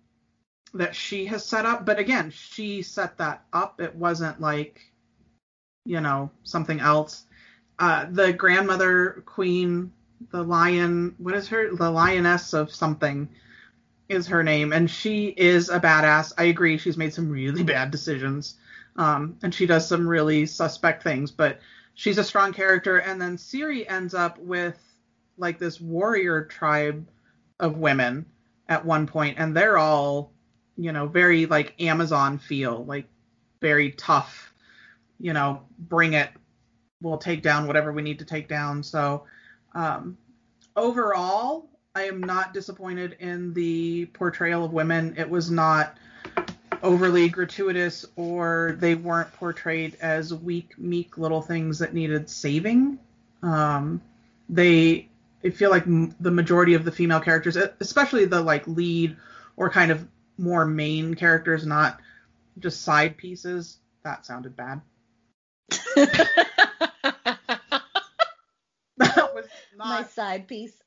[0.76, 3.80] that she has set up, but again, she set that up.
[3.80, 4.82] It wasn't like,
[5.86, 7.24] you know, something else.
[7.80, 9.92] Uh, the grandmother queen,
[10.32, 11.74] the lion, what is her?
[11.74, 13.30] The lioness of something
[14.10, 16.34] is her name, and she is a badass.
[16.38, 18.56] I agree, she's made some really bad decisions,
[18.98, 21.60] um, and she does some really suspect things, but
[21.96, 22.98] she's a strong character.
[22.98, 24.78] And then Ciri ends up with
[25.38, 27.08] like this warrior tribe
[27.60, 28.26] of women
[28.70, 30.32] at one point, and they're all,
[30.78, 33.08] you know, very like Amazon feel, like
[33.62, 34.54] very tough,
[35.20, 36.30] you know, bring it,
[37.02, 38.84] we'll take down whatever we need to take down.
[38.84, 39.26] So
[39.74, 40.18] um,
[40.76, 45.16] overall, I am not disappointed in the portrayal of women.
[45.18, 45.98] It was not
[46.84, 53.00] overly gratuitous or they weren't portrayed as weak, meek little things that needed saving.
[53.44, 54.02] Um,
[54.50, 55.10] they,
[55.44, 59.18] I feel like m- the majority of the female characters, especially the like lead
[59.58, 60.08] or kind of
[60.38, 62.00] more main characters, not
[62.60, 63.78] just side pieces.
[64.04, 64.82] That sounded bad.
[65.96, 66.20] that
[69.34, 69.46] was
[69.76, 70.78] not My side piece.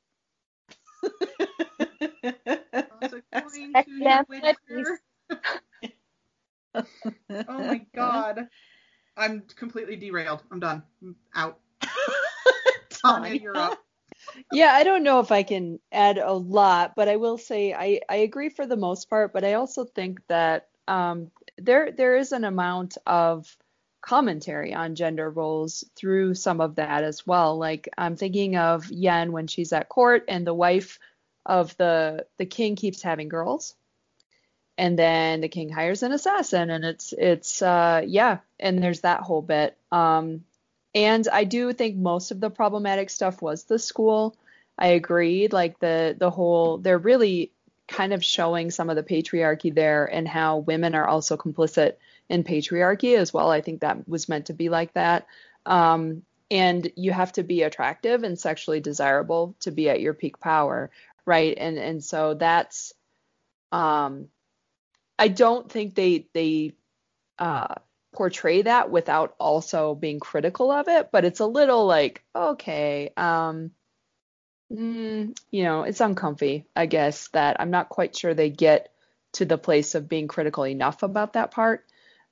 [7.31, 8.49] oh my god.
[9.17, 10.43] I'm completely derailed.
[10.51, 10.83] I'm done.
[11.03, 11.59] I'm out.
[12.91, 13.79] Tanya, you're up.
[14.53, 18.01] yeah, I don't know if I can add a lot, but I will say I,
[18.09, 22.33] I agree for the most part, but I also think that um, there there is
[22.33, 23.57] an amount of
[24.01, 27.59] commentary on gender roles through some of that as well.
[27.59, 30.99] Like I'm thinking of Yen when she's at court and the wife
[31.45, 33.75] of the the king keeps having girls
[34.79, 39.21] and then the king hires an assassin and it's it's uh yeah and there's that
[39.21, 39.77] whole bit.
[39.93, 40.45] Um
[40.95, 44.37] and i do think most of the problematic stuff was the school.
[44.79, 47.53] I agreed like the the whole they're really
[47.89, 51.97] kind of showing some of the patriarchy there and how women are also complicit
[52.29, 53.51] in patriarchy as well.
[53.51, 55.27] I think that was meant to be like that.
[55.67, 60.41] Um and you have to be attractive and sexually desirable to be at your peak
[60.41, 60.91] power
[61.29, 61.55] right?
[61.59, 62.95] And and so that's
[63.71, 64.29] um
[65.19, 66.73] I don't think they they
[67.39, 67.75] uh,
[68.15, 73.73] portray that without also being critical of it, but it's a little like okay, um,
[74.73, 76.67] mm, you know, it's uncomfy.
[76.77, 78.93] I guess that I'm not quite sure they get
[79.35, 81.85] to the place of being critical enough about that part.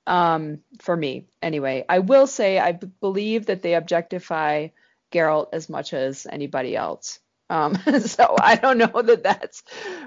[0.07, 4.69] Um, for me, anyway, I will say I b- believe that they objectify
[5.13, 7.19] Geralt as much as anybody else.
[7.49, 9.63] Um, so I don't know that that's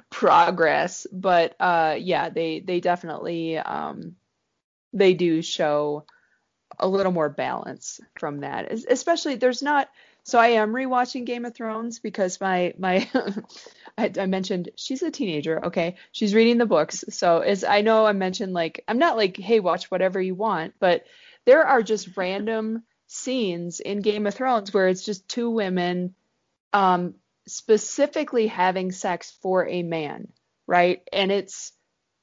[0.09, 4.15] progress, but uh, yeah, they they definitely um,
[4.93, 6.05] they do show
[6.77, 8.71] a little more balance from that.
[8.71, 9.89] Especially there's not.
[10.23, 13.09] So I am rewatching Game of Thrones because my my
[13.97, 15.65] I, I, mentioned she's a teenager.
[15.67, 17.03] Okay, she's reading the books.
[17.09, 20.73] So as I know, I mentioned like I'm not like hey watch whatever you want,
[20.79, 21.05] but
[21.45, 26.13] there are just random scenes in Game of Thrones where it's just two women
[26.73, 27.15] um,
[27.49, 30.27] specifically having sex for a man,
[30.67, 31.01] right?
[31.11, 31.71] And it's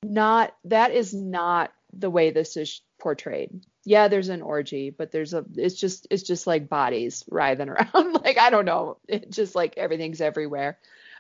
[0.02, 3.62] not that is not the way this is portrayed.
[3.84, 8.14] Yeah, there's an orgy, but there's a it's just it's just like bodies writhing around.
[8.24, 10.78] like I don't know, it just like everything's everywhere.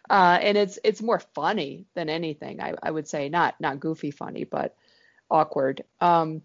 [0.08, 2.60] Uh, and it's it's more funny than anything.
[2.60, 4.76] I, I would say not not goofy funny, but
[5.30, 5.82] awkward.
[6.00, 6.42] Um,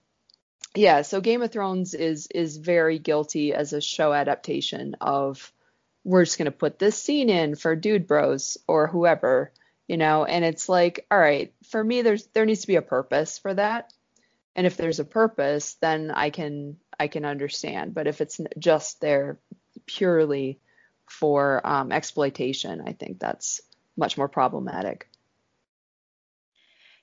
[0.76, 5.51] yeah, so Game of Thrones is is very guilty as a show adaptation of
[6.04, 9.52] we're just going to put this scene in for dude bros or whoever
[9.91, 10.24] you know?
[10.24, 13.54] And it's like all right for me there's there needs to be a purpose for
[13.54, 13.91] that.
[14.56, 17.93] And if there's a purpose then i can i can understand.
[17.93, 19.38] But if it's just there
[19.86, 20.60] purely
[21.08, 23.60] for um, exploitation i think that's
[23.97, 25.10] much more problematic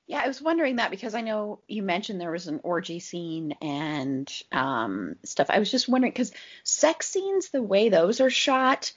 [0.09, 3.53] yeah, I was wondering that because I know you mentioned there was an orgy scene
[3.61, 5.49] and um, stuff.
[5.51, 6.33] I was just wondering because
[6.65, 8.91] sex scenes, the way those are shot,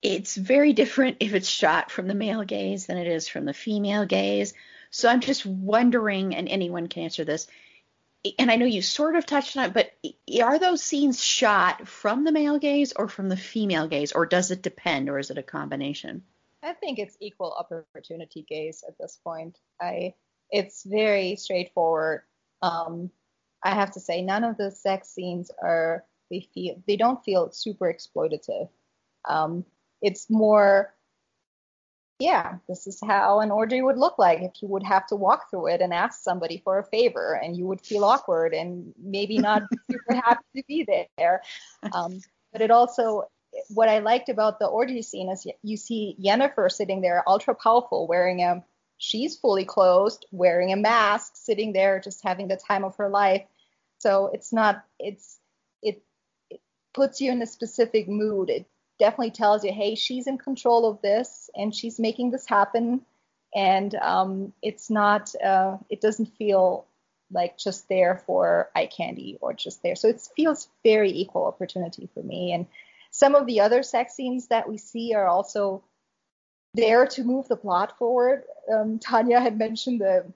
[0.00, 3.52] it's very different if it's shot from the male gaze than it is from the
[3.52, 4.54] female gaze.
[4.90, 7.48] So I'm just wondering, and anyone can answer this,
[8.38, 9.92] and I know you sort of touched on it, but
[10.40, 14.52] are those scenes shot from the male gaze or from the female gaze, or does
[14.52, 16.22] it depend, or is it a combination?
[16.62, 19.58] I think it's equal opportunity gaze at this point.
[19.80, 20.14] I
[20.50, 22.22] it's very straightforward.
[22.60, 23.10] Um,
[23.64, 27.50] I have to say none of the sex scenes are they feel they don't feel
[27.50, 28.68] super exploitative.
[29.28, 29.64] Um,
[30.00, 30.94] it's more,
[32.18, 35.50] yeah, this is how an orgy would look like if you would have to walk
[35.50, 39.38] through it and ask somebody for a favor, and you would feel awkward and maybe
[39.38, 40.86] not super happy to be
[41.16, 41.42] there.
[41.92, 42.20] Um,
[42.52, 43.24] but it also,
[43.68, 48.06] what I liked about the orgy scene is you see Yennefer sitting there, ultra powerful,
[48.06, 48.64] wearing a
[48.98, 53.42] she's fully clothed, wearing a mask, sitting there just having the time of her life.
[53.98, 55.38] So it's not it's
[55.82, 56.02] it,
[56.50, 56.60] it
[56.94, 58.50] puts you in a specific mood.
[58.50, 58.66] It
[58.98, 63.02] definitely tells you, hey, she's in control of this and she's making this happen.
[63.54, 66.86] And um, it's not uh, it doesn't feel
[67.32, 69.96] like just there for eye candy or just there.
[69.96, 72.52] So it feels very equal opportunity for me.
[72.52, 72.66] And
[73.22, 75.84] some of the other sex scenes that we see are also
[76.74, 78.42] there to move the plot forward.
[78.68, 80.26] Um, Tanya had mentioned the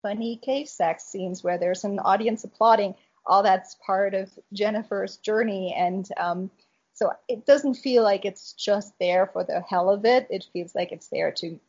[0.00, 2.94] funny cave sex scenes where there's an audience applauding.
[3.26, 6.50] All that's part of Yennefer's journey, and um,
[6.94, 10.26] so it doesn't feel like it's just there for the hell of it.
[10.30, 11.60] It feels like it's there to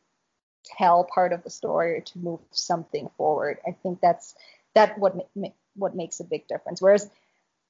[0.64, 3.58] tell part of the story or to move something forward.
[3.68, 4.34] I think that's
[4.74, 5.28] that what
[5.74, 6.80] what makes a big difference.
[6.80, 7.10] Whereas,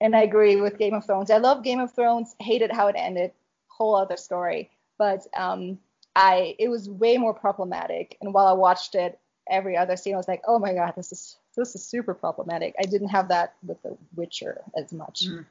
[0.01, 1.31] and I agree with Game of Thrones.
[1.31, 2.35] I love Game of Thrones.
[2.39, 3.33] Hated how it ended.
[3.69, 4.71] Whole other story.
[4.99, 5.79] But um,
[6.15, 8.17] I it was way more problematic.
[8.21, 9.19] And while I watched it,
[9.49, 12.75] every other scene I was like, oh my god, this is this is super problematic.
[12.79, 15.25] I didn't have that with The Witcher as much.
[15.27, 15.47] Mm.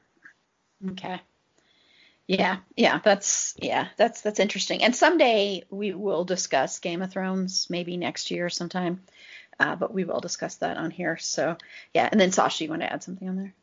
[0.92, 1.20] Okay.
[2.28, 4.84] Yeah, yeah, that's yeah, that's that's interesting.
[4.84, 9.02] And someday we will discuss Game of Thrones, maybe next year sometime.
[9.60, 11.18] Uh, but we will discuss that on here.
[11.18, 11.58] So
[11.94, 13.54] yeah, and then Sasha, you want to add something on there?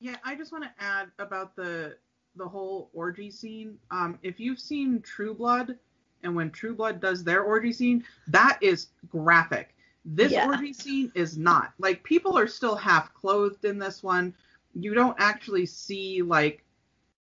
[0.00, 1.96] Yeah, I just want to add about the
[2.36, 3.78] the whole orgy scene.
[3.90, 5.76] Um, if you've seen True Blood,
[6.22, 9.74] and when True Blood does their orgy scene, that is graphic.
[10.04, 10.46] This yeah.
[10.46, 11.72] orgy scene is not.
[11.78, 14.34] Like people are still half clothed in this one.
[14.74, 16.64] You don't actually see like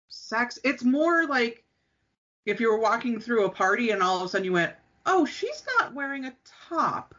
[0.08, 0.58] sex.
[0.64, 1.64] It's more like
[2.46, 4.74] if you were walking through a party and all of a sudden you went,
[5.06, 6.34] "Oh, she's not wearing a
[6.68, 7.14] top."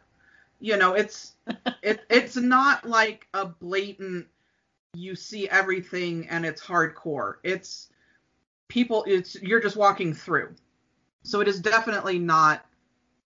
[0.60, 1.34] You know, it's
[1.82, 4.26] it it's not like a blatant
[4.96, 7.34] you see everything and it's hardcore.
[7.42, 7.88] It's
[8.68, 10.54] people it's you're just walking through
[11.26, 12.64] so it is definitely not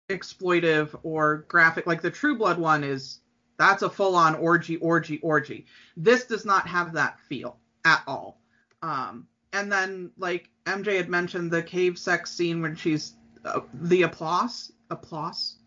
[0.09, 1.86] exploitive or graphic.
[1.86, 3.20] Like the True Blood one is
[3.59, 5.68] that's a full on orgy, orgy, orgy.
[5.95, 8.39] This does not have that feel at all.
[8.82, 13.14] Um, and then like MJ had mentioned the cave sex scene when she's
[13.45, 15.57] uh, the applause, applause.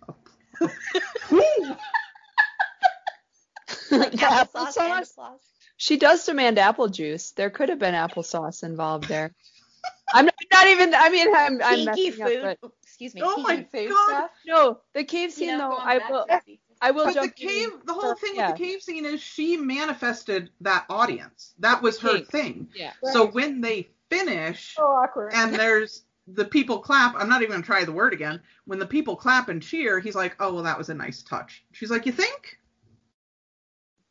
[0.61, 0.73] like
[4.13, 4.77] applesauce.
[4.77, 5.56] applesauce.
[5.77, 7.33] She does demand apple juice.
[7.33, 9.33] There could have been applesauce involved there.
[10.13, 10.95] I'm not, not, even.
[10.95, 11.61] I mean, I'm.
[11.63, 12.45] I'm messing food.
[12.45, 13.23] Up, but, Excuse me.
[13.25, 14.09] Oh my food god.
[14.09, 14.31] Stuff.
[14.47, 15.77] No, the cave scene you know, though.
[15.77, 16.27] I will.
[16.81, 17.37] I will but jump.
[17.37, 17.69] The cave.
[17.85, 18.51] The whole thing yeah.
[18.51, 21.55] with the cave scene is she manifested that audience.
[21.59, 22.25] That was her King.
[22.25, 22.69] thing.
[22.75, 22.93] Yeah.
[23.13, 25.33] So when they finish, so awkward.
[25.35, 27.15] and there's the people clap.
[27.17, 28.41] I'm not even gonna try the word again.
[28.65, 31.65] When the people clap and cheer, he's like, "Oh well, that was a nice touch."
[31.73, 32.59] She's like, "You think?"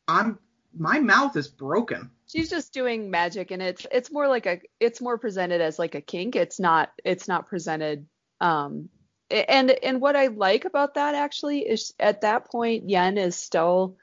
[0.08, 0.38] I'm.
[0.78, 2.10] My mouth is broken.
[2.26, 5.94] She's just doing magic and it's it's more like a it's more presented as like
[5.94, 6.36] a kink.
[6.36, 8.06] It's not it's not presented
[8.40, 8.88] um
[9.30, 13.96] and and what i like about that actually is at that point yen is still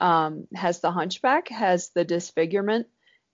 [0.00, 2.86] um has the hunchback has the disfigurement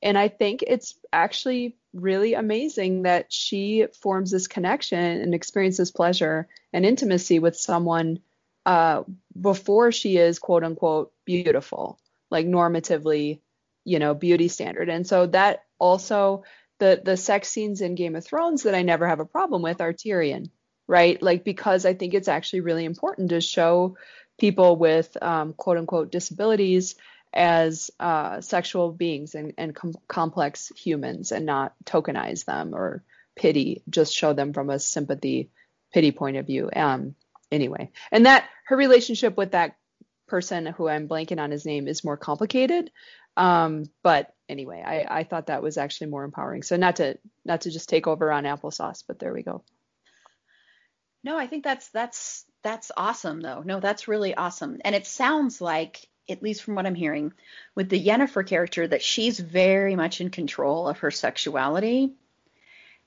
[0.03, 6.49] and i think it's actually really amazing that she forms this connection and experiences pleasure
[6.73, 8.19] and intimacy with someone
[8.67, 9.03] uh
[9.41, 11.99] before she is quote unquote beautiful
[12.31, 13.41] like normatively
[13.85, 14.89] you know beauty standard.
[14.89, 16.45] And so that also
[16.79, 19.81] the the sex scenes in game of thrones that i never have a problem with
[19.81, 20.51] are tyrion
[20.91, 21.23] right?
[21.23, 23.97] Like because i think it's actually really important to show
[24.39, 26.97] people with um, quote unquote disabilities
[27.33, 33.05] as uh, sexual beings and, and com- complex humans and not tokenize them or
[33.37, 35.51] pity just show them from a sympathy
[35.93, 36.69] pity point of view.
[36.75, 37.15] Um
[37.53, 37.91] anyway.
[38.11, 39.77] And that her relationship with that
[40.31, 42.91] person who i'm blanking on his name is more complicated
[43.37, 46.63] um, but anyway, I, I thought that was actually more empowering.
[46.63, 49.63] So not to not to just take over on applesauce, but there we go.
[51.23, 53.63] No, I think that's that's that's awesome though.
[53.65, 54.79] No, that's really awesome.
[54.85, 57.33] And it sounds like, at least from what I'm hearing,
[57.75, 62.13] with the Yennefer character, that she's very much in control of her sexuality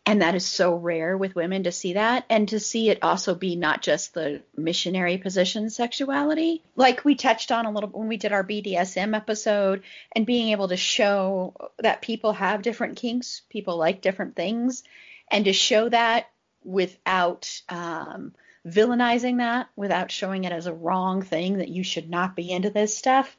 [0.05, 3.35] and that is so rare with women to see that and to see it also
[3.35, 6.61] be not just the missionary position sexuality.
[6.75, 9.83] Like we touched on a little when we did our bdsm episode
[10.13, 14.83] and being able to show that people have different kinks people like different things
[15.31, 16.29] and to show that
[16.65, 18.33] without um,
[18.67, 22.69] villainizing that without showing it as a wrong thing that you should not be into
[22.69, 23.37] this stuff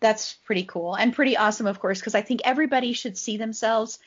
[0.00, 3.98] that's pretty cool and pretty awesome of course because i think everybody should see themselves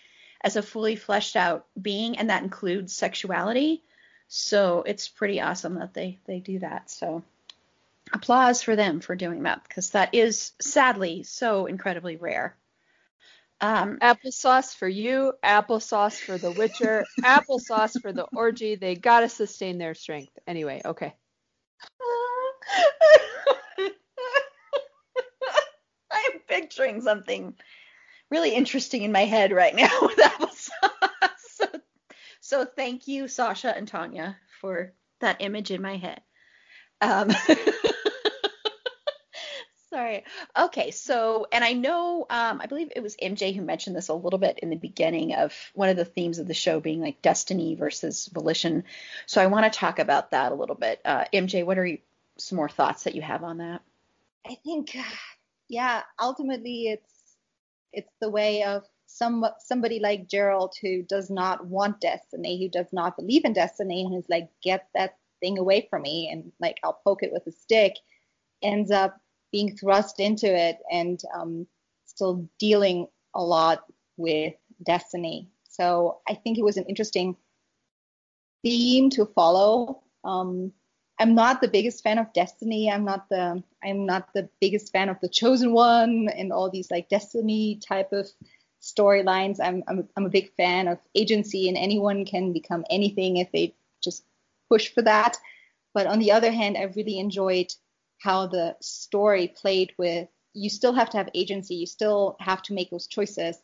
[0.41, 3.83] as a fully fleshed out being, and that includes sexuality.
[4.27, 6.89] So it's pretty awesome that they they do that.
[6.89, 7.23] So
[8.13, 12.55] applause for them for doing that because that is sadly so incredibly rare.
[13.59, 18.75] Um, applesauce for you, applesauce for The Witcher, applesauce for the orgy.
[18.75, 20.37] They gotta sustain their strength.
[20.45, 21.15] Anyway, okay.
[26.11, 27.55] I'm picturing something
[28.29, 30.19] really interesting in my head right now with
[31.37, 31.65] so,
[32.41, 36.21] so thank you, Sasha and Tanya, for that image in my head.
[37.01, 37.31] Um,
[39.89, 40.23] sorry.
[40.57, 44.13] Okay, so and I know um, I believe it was MJ who mentioned this a
[44.13, 47.21] little bit in the beginning of one of the themes of the show being like
[47.21, 48.83] destiny versus volition.
[49.25, 51.01] So I want to talk about that a little bit.
[51.03, 51.99] Uh, MJ, what are you,
[52.37, 53.81] some more thoughts that you have on that?
[54.45, 54.97] I think,
[55.67, 57.16] yeah, ultimately it's
[57.93, 62.91] it's the way of some somebody like Geralt who does not want destiny, who does
[62.91, 66.77] not believe in destiny, and who's like, get that thing away from me, and like
[66.83, 67.93] I'll poke it with a stick,
[68.61, 69.19] ends up
[69.51, 71.67] being thrust into it and um,
[72.05, 73.83] still dealing a lot
[74.17, 75.49] with destiny.
[75.63, 77.35] So I think it was an interesting
[78.63, 80.01] theme to follow.
[80.23, 80.73] Um,
[81.19, 82.91] I'm not the biggest fan of Destiny.
[82.91, 86.91] I'm not the I'm not the biggest fan of the Chosen One and all these
[86.91, 88.27] like Destiny type of
[88.81, 89.59] storylines.
[89.61, 93.73] I'm, I'm I'm a big fan of agency and anyone can become anything if they
[94.03, 94.23] just
[94.69, 95.37] push for that.
[95.93, 97.73] But on the other hand, I really enjoyed
[98.19, 102.73] how the story played with you still have to have agency, you still have to
[102.73, 103.57] make those choices.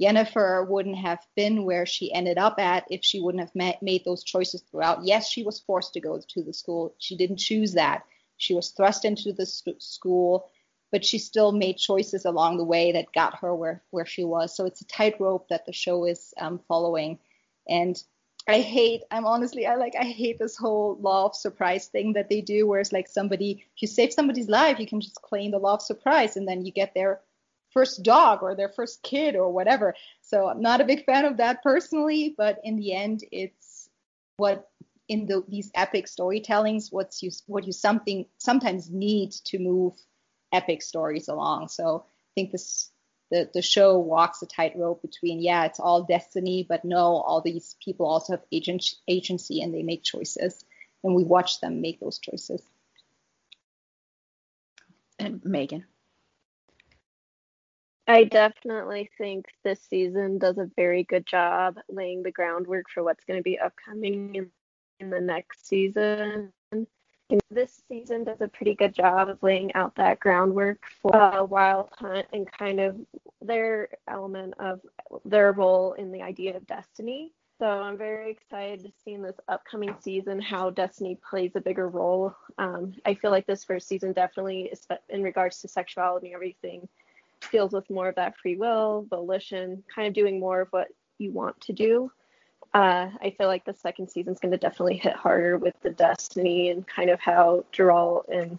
[0.00, 4.04] Yennefer wouldn't have been where she ended up at if she wouldn't have ma- made
[4.04, 5.04] those choices throughout.
[5.04, 6.94] Yes, she was forced to go to the school.
[6.98, 8.04] She didn't choose that.
[8.38, 10.50] She was thrust into the st- school,
[10.90, 14.56] but she still made choices along the way that got her where, where she was.
[14.56, 17.18] So it's a tightrope that the show is um, following.
[17.68, 18.02] And
[18.48, 22.30] I hate, I'm honestly, I like, I hate this whole law of surprise thing that
[22.30, 25.50] they do, where it's like somebody, if you save somebody's life, you can just claim
[25.50, 27.20] the law of surprise and then you get their
[27.72, 29.94] first dog or their first kid or whatever.
[30.22, 33.88] So I'm not a big fan of that personally, but in the end, it's
[34.36, 34.68] what
[35.08, 39.94] in the, these epic storytellings, what's you, what you something sometimes need to move
[40.52, 41.68] epic stories along.
[41.68, 42.90] So I think this
[43.30, 47.76] the, the show walks a tightrope between yeah it's all destiny but no all these
[47.82, 50.64] people also have agent, agency and they make choices
[51.04, 52.62] and we watch them make those choices
[55.18, 55.84] and megan
[58.10, 63.24] i definitely think this season does a very good job laying the groundwork for what's
[63.24, 64.50] going to be upcoming in,
[65.00, 66.52] in the next season
[67.50, 71.88] this season does a pretty good job of laying out that groundwork for uh, Wild
[71.92, 72.96] Hunt and kind of
[73.40, 74.80] their element of
[75.24, 77.32] their role in the idea of destiny.
[77.58, 81.88] So I'm very excited to see in this upcoming season how destiny plays a bigger
[81.88, 82.34] role.
[82.56, 84.72] Um, I feel like this first season definitely,
[85.10, 86.88] in regards to sexuality and everything,
[87.50, 90.88] deals with more of that free will, volition, kind of doing more of what
[91.18, 92.10] you want to do.
[92.72, 95.90] Uh, I feel like the second season is going to definitely hit harder with the
[95.90, 98.58] destiny and kind of how Geralt and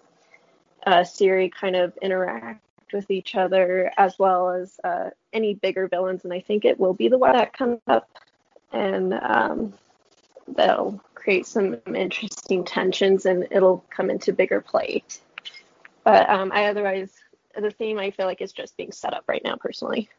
[0.86, 6.26] uh, Ciri kind of interact with each other, as well as uh, any bigger villains.
[6.26, 8.10] And I think it will be the one that comes up,
[8.74, 9.74] and um,
[10.50, 15.04] that'll create some interesting tensions, and it'll come into bigger play.
[16.04, 17.12] But um, I otherwise
[17.56, 20.10] the theme I feel like is just being set up right now, personally.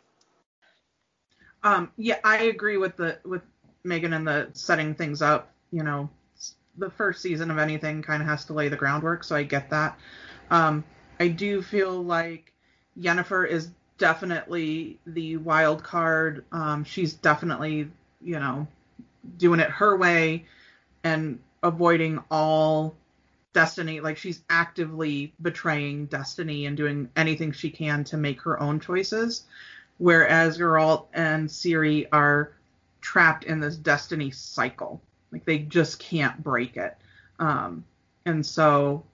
[1.62, 3.42] Um, yeah, I agree with the with
[3.84, 6.08] Megan and the setting things up, you know,
[6.78, 9.70] the first season of anything kind of has to lay the groundwork, so I get
[9.70, 9.98] that.
[10.50, 10.84] Um,
[11.20, 12.52] I do feel like
[12.98, 16.44] Yennefer is definitely the wild card.
[16.52, 17.90] Um, she's definitely,
[18.20, 18.66] you know,
[19.38, 20.46] doing it her way
[21.04, 22.94] and avoiding all
[23.52, 24.00] destiny.
[24.00, 29.44] Like she's actively betraying destiny and doing anything she can to make her own choices.
[29.98, 32.52] Whereas Geralt and Ciri are
[33.00, 35.00] trapped in this destiny cycle.
[35.30, 36.96] Like they just can't break it.
[37.38, 37.84] Um,
[38.26, 39.04] and so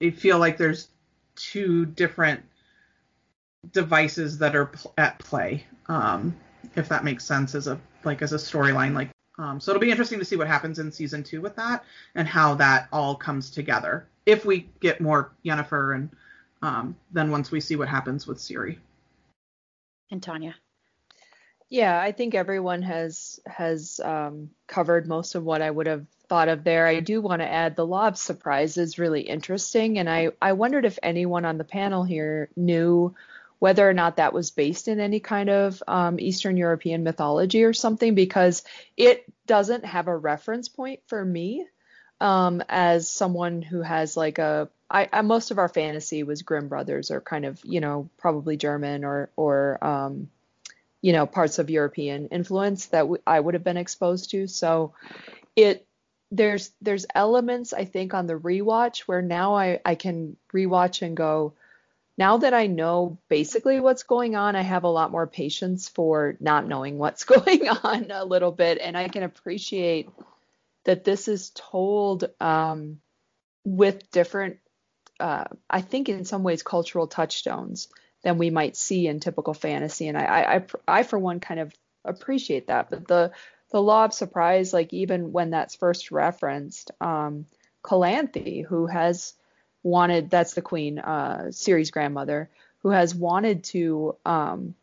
[0.00, 0.88] they feel like there's
[1.34, 2.42] two different
[3.72, 5.64] devices that are pl- at play.
[5.86, 6.36] Um,
[6.74, 9.90] if that makes sense as a like as a storyline like um, so it'll be
[9.90, 11.84] interesting to see what happens in season two with that
[12.14, 16.10] and how that all comes together if we get more Yennefer and
[16.62, 18.78] um, then once we see what happens with Ciri.
[20.10, 20.54] And Tanya.
[21.68, 26.48] Yeah, I think everyone has has um, covered most of what I would have thought
[26.48, 26.86] of there.
[26.86, 30.52] I do want to add the law of surprise is really interesting, and I I
[30.52, 33.14] wondered if anyone on the panel here knew
[33.58, 37.72] whether or not that was based in any kind of um, Eastern European mythology or
[37.72, 38.62] something, because
[38.96, 41.66] it doesn't have a reference point for me
[42.20, 46.68] um, as someone who has like a I, I, most of our fantasy was Grimm
[46.68, 50.28] brothers or kind of you know probably German or or um,
[51.02, 54.46] you know parts of European influence that w- I would have been exposed to.
[54.46, 54.94] So
[55.54, 55.86] it
[56.30, 61.16] there's there's elements I think on the rewatch where now I I can rewatch and
[61.16, 61.54] go
[62.18, 66.36] now that I know basically what's going on, I have a lot more patience for
[66.40, 70.08] not knowing what's going on a little bit, and I can appreciate
[70.84, 73.00] that this is told um,
[73.64, 74.58] with different,
[75.20, 77.88] uh, I think in some ways, cultural touchstones
[78.22, 80.08] than we might see in typical fantasy.
[80.08, 81.72] And I, I, I, I for one, kind of
[82.04, 82.88] appreciate that.
[82.90, 83.32] But the
[83.72, 87.46] the law of surprise, like even when that's first referenced, um,
[87.84, 89.34] Calanthe, who has
[89.86, 92.50] wanted, that's the queen, uh, Ciri's grandmother,
[92.82, 94.74] who has wanted to um,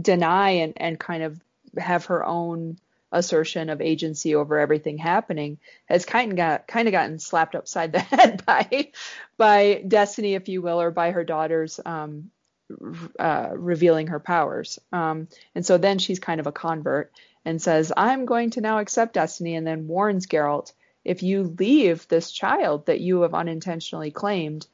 [0.00, 1.40] deny and, and kind of
[1.78, 2.78] have her own
[3.10, 7.92] assertion of agency over everything happening has kind of got kind of gotten slapped upside
[7.92, 8.90] the head by
[9.36, 12.30] by destiny, if you will, or by her daughters um,
[13.18, 14.78] uh, revealing her powers.
[14.92, 17.12] Um, and so then she's kind of a convert
[17.44, 20.72] and says, "I'm going to now accept destiny," and then warns Geralt,
[21.04, 24.66] "If you leave this child that you have unintentionally claimed,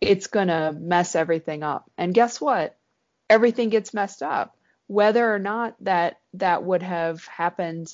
[0.00, 2.76] it's gonna mess everything up." And guess what?
[3.30, 4.56] Everything gets messed up
[4.86, 7.92] whether or not that that would have happened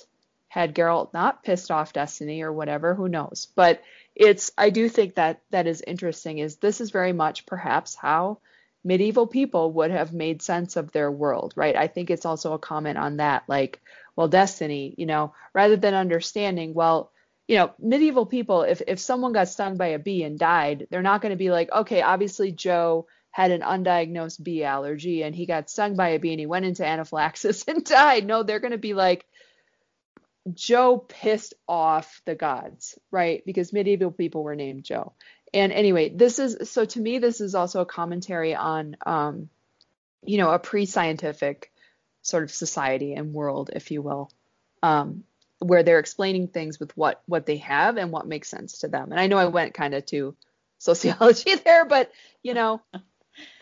[0.48, 3.48] had Geralt not pissed off Destiny or whatever, who knows?
[3.54, 3.80] But
[4.14, 6.38] it's I do think that that is interesting.
[6.38, 8.38] Is this is very much perhaps how
[8.84, 11.76] medieval people would have made sense of their world, right?
[11.76, 13.80] I think it's also a comment on that, like,
[14.16, 17.11] well, Destiny, you know, rather than understanding, well,
[17.48, 21.02] you know, medieval people, if if someone got stung by a bee and died, they're
[21.02, 25.46] not going to be like, okay, obviously Joe had an undiagnosed bee allergy and he
[25.46, 28.26] got stung by a bee and he went into anaphylaxis and died.
[28.26, 29.26] No, they're going to be like,
[30.52, 33.42] Joe pissed off the gods, right?
[33.44, 35.12] Because medieval people were named Joe.
[35.54, 39.48] And anyway, this is so to me, this is also a commentary on, um,
[40.24, 41.72] you know, a pre-scientific
[42.22, 44.30] sort of society and world, if you will,
[44.82, 45.24] um,
[45.62, 49.10] where they're explaining things with what what they have and what makes sense to them.
[49.10, 50.36] And I know I went kind of to
[50.78, 52.10] sociology there, but
[52.42, 52.82] you know,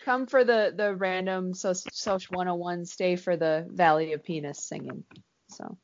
[0.05, 5.03] Come for the the random so social 101, stay for the Valley of Penis singing.
[5.49, 5.77] So.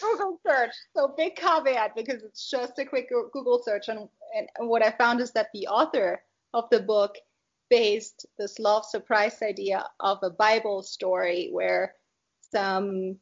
[0.00, 0.70] Google search.
[0.94, 5.20] So big caveat because it's just a quick Google search, and, and what I found
[5.20, 6.22] is that the author
[6.54, 7.16] of the book
[7.68, 11.94] based this love surprise idea of a Bible story where
[12.50, 13.16] some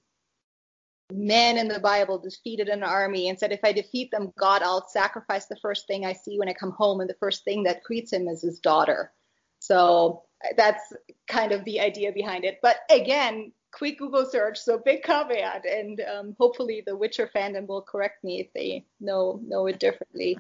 [1.13, 4.89] men in the Bible defeated an army and said, if I defeat them, God, I'll
[4.89, 7.01] sacrifice the first thing I see when I come home.
[7.01, 9.13] And the first thing that greets him is his daughter.
[9.59, 10.25] So
[10.57, 10.93] that's
[11.29, 12.59] kind of the idea behind it.
[12.63, 17.83] But again, quick Google search, so big caveat, and um, hopefully the Witcher fandom will
[17.83, 20.39] correct me if they know know it differently.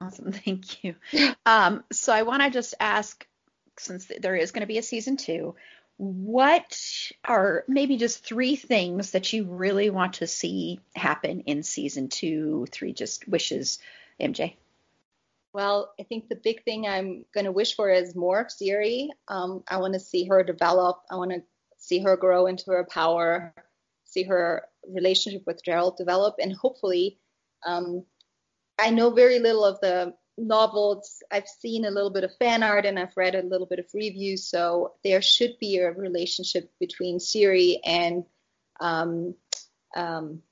[0.00, 0.94] Awesome, thank you.
[1.44, 3.26] Um, so I want to just ask,
[3.78, 5.54] since there is going to be a season two,
[5.98, 6.78] what
[7.24, 12.66] are maybe just three things that you really want to see happen in season two,
[12.70, 13.78] three just wishes,
[14.20, 14.54] MJ?
[15.54, 19.08] Well, I think the big thing I'm going to wish for is more of Ciri.
[19.26, 21.00] Um, I want to see her develop.
[21.10, 21.42] I want to
[21.78, 23.54] see her grow into her power,
[24.04, 27.18] see her relationship with Geralt develop, and hopefully,
[27.64, 28.04] um,
[28.78, 32.84] I know very little of the novels, I've seen a little bit of fan art
[32.84, 37.18] and I've read a little bit of reviews, so there should be a relationship between
[37.18, 38.24] Ciri and
[38.80, 39.34] um,
[39.96, 40.42] um,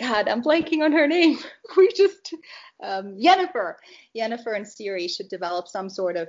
[0.00, 1.38] God, I'm blanking on her name.
[1.76, 2.34] we just
[2.82, 3.74] um, Yennefer.
[4.16, 6.28] Yennefer and Ciri should develop some sort of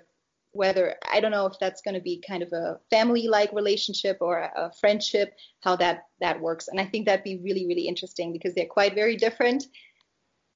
[0.51, 4.38] whether I don't know if that's going to be kind of a family-like relationship or
[4.38, 6.67] a, a friendship, how that that works.
[6.67, 9.65] And I think that'd be really really interesting because they're quite very different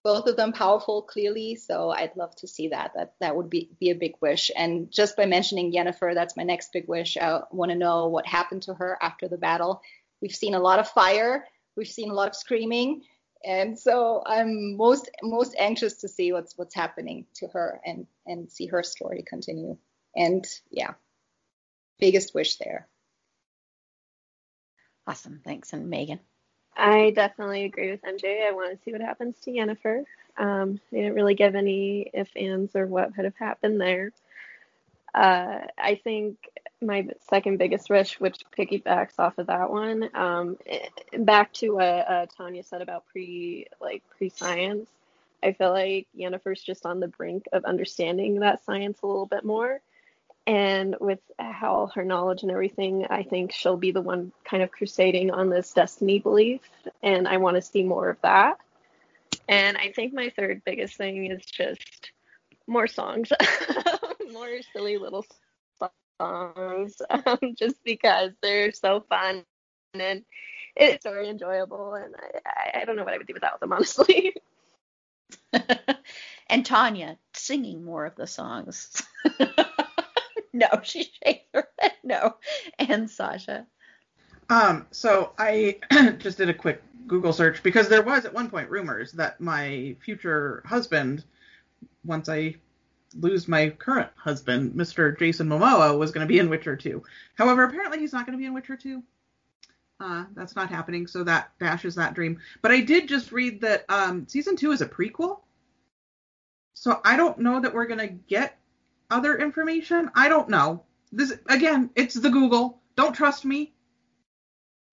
[0.07, 1.55] both of them powerful clearly.
[1.55, 2.91] So i'd love to see that.
[2.95, 4.49] That that would be be a big wish.
[4.55, 7.17] And just by mentioning yennefer that's my next big wish.
[7.17, 9.81] I want to know what happened to her after the battle.
[10.21, 11.43] We've seen a lot of fire.
[11.75, 13.01] We've seen a lot of screaming.
[13.43, 18.49] And so i'm most most anxious to see what's what's happening to her and and
[18.49, 19.77] see her story continue.
[20.15, 20.93] And yeah
[21.99, 22.87] biggest wish there.
[25.05, 25.41] Awesome.
[25.43, 25.73] Thanks.
[25.73, 26.21] And megan
[26.77, 28.47] I definitely agree with MJ.
[28.47, 30.03] I want to see what happens to Yennefer.
[30.37, 34.11] Um, they didn't really give any if, ands, or what could have happened there.
[35.13, 36.37] Uh, I think
[36.79, 40.57] my second biggest wish, which piggybacks off of that one, um,
[41.17, 44.87] back to what uh, Tanya said about pre like pre science.
[45.41, 49.43] I feel like Yennefer's just on the brink of understanding that science a little bit
[49.43, 49.81] more.
[50.47, 54.71] And with how her knowledge and everything, I think she'll be the one kind of
[54.71, 56.61] crusading on this destiny belief.
[57.03, 58.57] And I want to see more of that.
[59.49, 62.11] And I think my third biggest thing is just
[62.65, 63.29] more songs,
[64.31, 65.25] more silly little
[66.21, 69.43] songs, um, just because they're so fun
[69.93, 70.23] and
[70.77, 71.93] it's very enjoyable.
[71.95, 72.15] And
[72.45, 74.33] I, I don't know what I would do without them, honestly.
[76.47, 79.01] and Tanya singing more of the songs.
[80.53, 82.35] no, she shakes her head no.
[82.79, 83.65] And Sasha.
[84.49, 85.79] Um, so I
[86.19, 89.95] just did a quick Google search because there was at one point rumors that my
[90.03, 91.23] future husband,
[92.05, 92.55] once I
[93.17, 95.17] lose my current husband, Mr.
[95.17, 97.03] Jason Momoa, was going to be in Witcher 2.
[97.35, 99.03] However, apparently he's not going to be in Witcher 2.
[99.99, 102.39] Uh, that's not happening, so that dashes that dream.
[102.61, 105.39] But I did just read that um, season two is a prequel.
[106.75, 108.59] So I don't know that we're gonna get
[109.09, 110.11] other information.
[110.15, 110.83] I don't know.
[111.11, 112.81] This again, it's the Google.
[112.95, 113.73] Don't trust me.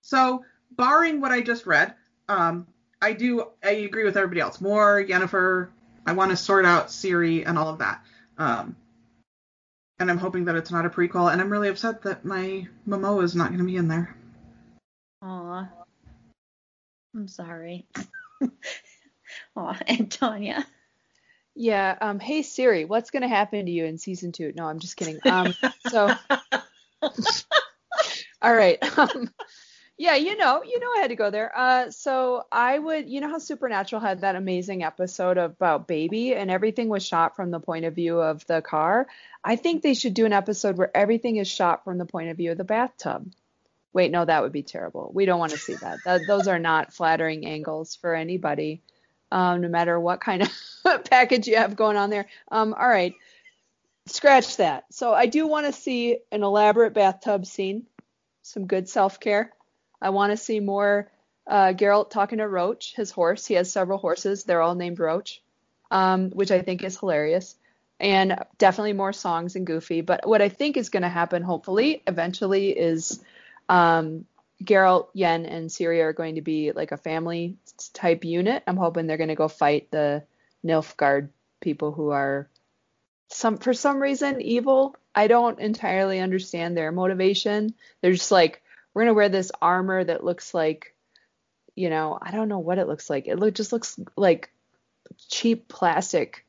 [0.03, 1.95] So barring what I just read,
[2.29, 2.67] um,
[3.01, 4.61] I do I agree with everybody else.
[4.61, 5.71] More Yennefer.
[6.07, 8.05] I want to sort out Ciri and all of that.
[8.37, 8.77] Um,
[9.99, 11.33] and I'm hoping that it's not a prequel.
[11.33, 14.15] And I'm really upset that my Momoa is not going to be in there.
[15.23, 15.69] Aw.
[17.15, 17.87] I'm sorry.
[19.57, 20.67] Aw, and Tanya.
[21.55, 21.97] Yeah.
[22.01, 22.19] Um.
[22.19, 24.53] Hey Siri, what's gonna happen to you in season two?
[24.57, 25.19] No, I'm just kidding.
[25.25, 25.55] Um.
[25.89, 26.11] So.
[28.43, 28.79] all right.
[28.99, 29.31] Um.
[29.97, 31.57] Yeah, you know, you know, I had to go there.
[31.57, 36.51] Uh, so I would, you know, how Supernatural had that amazing episode about baby, and
[36.51, 39.07] everything was shot from the point of view of the car.
[39.45, 42.37] I think they should do an episode where everything is shot from the point of
[42.37, 43.31] view of the bathtub.
[43.93, 45.13] Wait, no, that would be terrible.
[45.15, 45.99] We don't want to see that.
[46.05, 48.83] that those are not flattering angles for anybody,
[49.35, 52.27] um, no matter what kind of package you have going on there.
[52.53, 53.15] Um, all right,
[54.07, 54.85] scratch that.
[54.91, 57.85] So I do want to see an elaborate bathtub scene,
[58.43, 59.53] some good self care.
[60.01, 61.11] I want to see more
[61.49, 63.45] uh, Geralt talking to Roach, his horse.
[63.45, 64.45] He has several horses.
[64.45, 65.43] They're all named Roach,
[65.91, 67.57] um, which I think is hilarious.
[67.99, 70.01] And definitely more songs and Goofy.
[70.01, 73.21] But what I think is going to happen, hopefully, eventually, is
[73.69, 74.27] um,
[74.63, 77.57] Geralt, Yen, and Ciri are going to be like a family
[77.93, 78.63] type unit.
[78.67, 80.23] I'm hoping they're going to go fight the
[80.65, 81.29] Nilfgaard
[81.61, 82.49] people who are
[83.29, 84.97] some for some reason evil.
[85.15, 87.75] I don't entirely understand their motivation.
[88.01, 88.63] They're just like,
[88.93, 90.95] we're gonna wear this armor that looks like,
[91.75, 93.27] you know, I don't know what it looks like.
[93.27, 94.51] It look just looks like
[95.29, 96.47] cheap plastic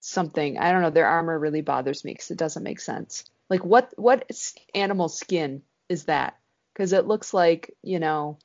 [0.00, 0.58] something.
[0.58, 0.90] I don't know.
[0.90, 3.24] Their armor really bothers me because it doesn't make sense.
[3.50, 4.30] Like what what
[4.74, 6.38] animal skin is that?
[6.72, 8.38] Because it looks like, you know,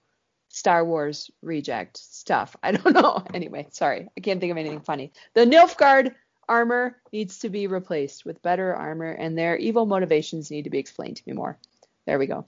[0.49, 2.55] Star Wars reject stuff.
[2.63, 3.23] I don't know.
[3.33, 4.09] Anyway, sorry.
[4.17, 5.11] I can't think of anything funny.
[5.33, 6.13] The Nilfgaard
[6.47, 10.79] armor needs to be replaced with better armor, and their evil motivations need to be
[10.79, 11.57] explained to me more.
[12.05, 12.45] There we go.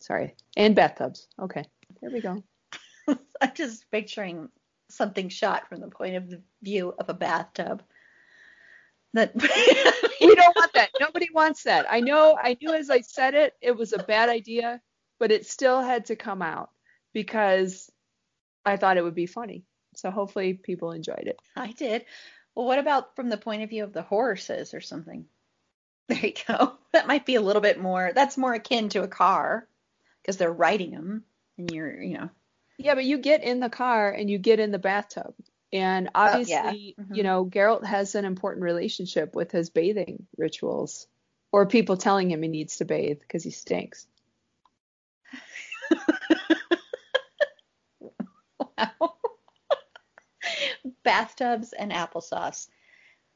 [0.00, 0.34] Sorry.
[0.56, 1.28] And bathtubs.
[1.40, 1.64] Okay.
[2.00, 2.42] There we go.
[3.40, 4.48] I'm just picturing
[4.88, 7.82] something shot from the point of view of a bathtub.
[9.12, 9.34] That
[10.20, 10.90] we don't want that.
[10.98, 11.86] Nobody wants that.
[11.88, 12.36] I know.
[12.40, 14.80] I knew as I said it, it was a bad idea
[15.18, 16.70] but it still had to come out
[17.12, 17.90] because
[18.64, 19.64] I thought it would be funny.
[19.96, 21.38] So hopefully people enjoyed it.
[21.56, 22.04] I did.
[22.54, 25.26] Well, what about from the point of view of the horses or something?
[26.06, 26.74] There you go.
[26.92, 28.12] That might be a little bit more.
[28.14, 29.66] That's more akin to a car
[30.20, 31.24] because they're riding them,
[31.56, 32.28] and you're, you know.
[32.76, 35.34] Yeah, but you get in the car and you get in the bathtub,
[35.72, 36.72] and obviously, oh, yeah.
[36.72, 37.14] mm-hmm.
[37.14, 41.06] you know, Geralt has an important relationship with his bathing rituals,
[41.52, 44.06] or people telling him he needs to bathe because he stinks.
[48.78, 49.14] Wow.
[51.04, 52.68] Bathtubs and applesauce.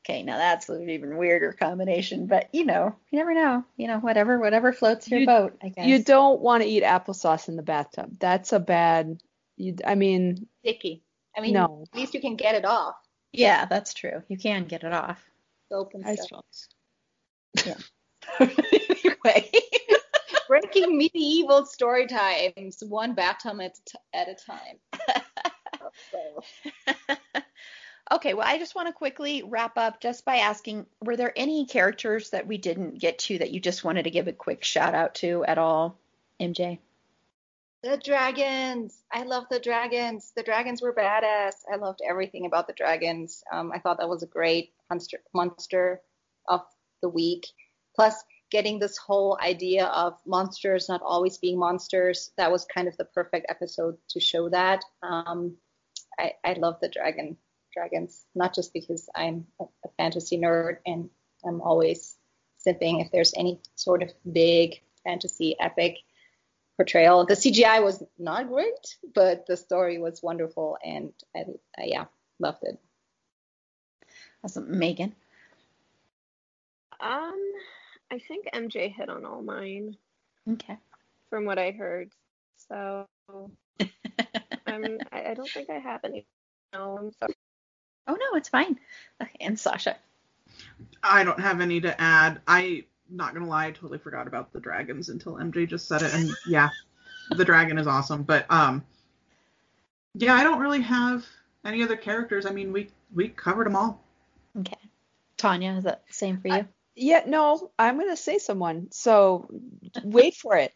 [0.05, 3.65] Okay, now that's an even weirder combination, but you know, you never know.
[3.77, 5.59] You know, whatever, whatever floats your you, boat.
[5.63, 8.19] I guess you don't want to eat applesauce in the bathtub.
[8.19, 9.19] That's a bad.
[9.57, 11.03] You, I mean, sticky.
[11.37, 11.85] I mean, no.
[11.93, 12.95] at least you can get it off.
[13.33, 14.23] Yeah, that's true.
[14.29, 15.23] You can get it off.
[15.71, 16.45] Soap and stuff.
[17.67, 17.75] Yeah.
[19.05, 19.51] anyway
[20.49, 23.79] breaking medieval story times, one bathtub at,
[24.15, 24.79] at a time.
[28.13, 31.67] okay, well, I just want to quickly wrap up just by asking were there any
[31.67, 34.95] characters that we didn't get to that you just wanted to give a quick shout
[34.95, 35.99] out to at all,
[36.41, 36.79] MJ?
[37.83, 39.05] The dragons.
[39.13, 40.33] I love the dragons.
[40.35, 41.53] The dragons were badass.
[41.73, 43.45] I loved everything about the dragons.
[43.53, 46.01] Um, I thought that was a great monster,
[46.49, 46.63] of
[47.03, 47.47] the week.
[47.95, 52.33] Plus, getting this whole idea of monsters not always being monsters.
[52.37, 54.83] That was kind of the perfect episode to show that.
[55.03, 55.57] Um,
[56.19, 57.37] I, I love the dragon
[57.73, 61.11] dragons, not just because I'm a, a fantasy nerd and
[61.45, 62.17] I'm always
[62.57, 65.99] sipping if there's any sort of big fantasy epic
[66.77, 67.27] portrayal.
[67.27, 71.41] The CGI was not great, but the story was wonderful, and I,
[71.79, 72.05] I yeah,
[72.39, 72.79] loved it.
[74.45, 75.15] Awesome, Megan.
[77.01, 77.53] Um,
[78.11, 79.97] I think MJ hit on all mine.
[80.51, 80.79] Okay.
[81.31, 82.11] From what I heard,
[82.69, 83.07] so
[84.69, 86.27] I'm, I, I don't think I have any.
[86.73, 87.35] No, I'm sorry.
[88.07, 88.79] Oh no, it's fine.
[89.23, 89.97] Okay, and Sasha.
[91.03, 92.41] I don't have any to add.
[92.47, 96.13] I not gonna lie, I totally forgot about the dragons until MJ just said it.
[96.15, 96.69] And yeah,
[97.31, 98.23] the dragon is awesome.
[98.23, 98.85] But um,
[100.15, 101.27] yeah, I don't really have
[101.65, 102.47] any other characters.
[102.47, 104.03] I mean, we we covered them all.
[104.59, 104.77] Okay.
[105.37, 106.67] Tanya, is that the same for you?
[106.97, 108.89] Yeah, no, I'm going to say someone.
[108.91, 109.49] So
[110.03, 110.73] wait for it.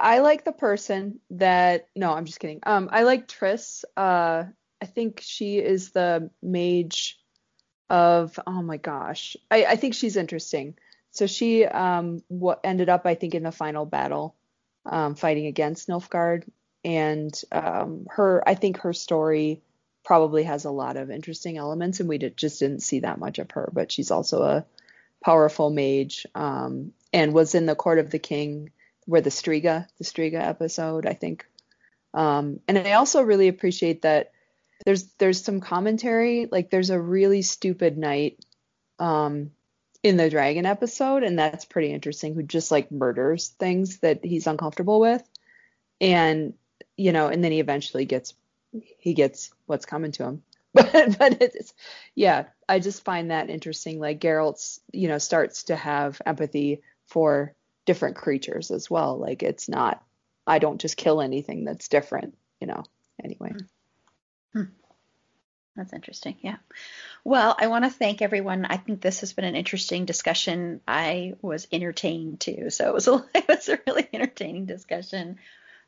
[0.00, 2.60] I like the person that no, I'm just kidding.
[2.64, 3.84] Um I like Triss.
[3.96, 4.44] Uh
[4.80, 7.18] I think she is the mage
[7.90, 9.36] of oh my gosh.
[9.50, 10.74] I, I think she's interesting.
[11.10, 14.34] So she um what ended up I think in the final battle
[14.86, 16.48] um fighting against Nilfgaard
[16.84, 19.62] and um her I think her story
[20.04, 23.38] probably has a lot of interesting elements and we did, just didn't see that much
[23.38, 24.64] of her, but she's also a
[25.24, 28.70] powerful mage um and was in the court of the king
[29.06, 31.46] where the Striga, the Striga episode, I think.
[32.14, 34.32] Um, and I also really appreciate that
[34.84, 38.44] there's there's some commentary, like there's a really stupid knight
[38.98, 39.50] um,
[40.02, 42.34] in the dragon episode, and that's pretty interesting.
[42.34, 45.22] Who just like murders things that he's uncomfortable with,
[46.00, 46.54] and
[46.96, 48.34] you know, and then he eventually gets
[48.98, 50.42] he gets what's coming to him.
[50.74, 51.74] But but it's
[52.14, 54.00] yeah, I just find that interesting.
[54.00, 57.54] Like Geralt's, you know, starts to have empathy for
[57.84, 59.18] different creatures as well.
[59.18, 60.02] Like it's not,
[60.46, 62.84] I don't just kill anything that's different, you know.
[63.22, 63.52] Anyway.
[64.52, 64.64] Hmm.
[65.76, 66.36] That's interesting.
[66.42, 66.56] Yeah.
[67.24, 68.66] Well, I want to thank everyone.
[68.66, 70.80] I think this has been an interesting discussion.
[70.86, 75.38] I was entertained too, so it was a it was a really entertaining discussion.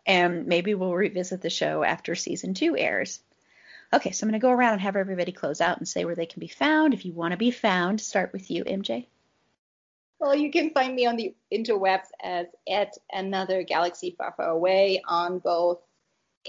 [0.06, 3.20] And maybe we'll revisit the show after season two airs.
[3.92, 6.14] Okay, so I'm going to go around and have everybody close out and say where
[6.14, 6.94] they can be found.
[6.94, 9.06] If you want to be found, start with you, MJ.
[10.24, 15.02] Well, you can find me on the interwebs as at another galaxy far, far away
[15.06, 15.80] on both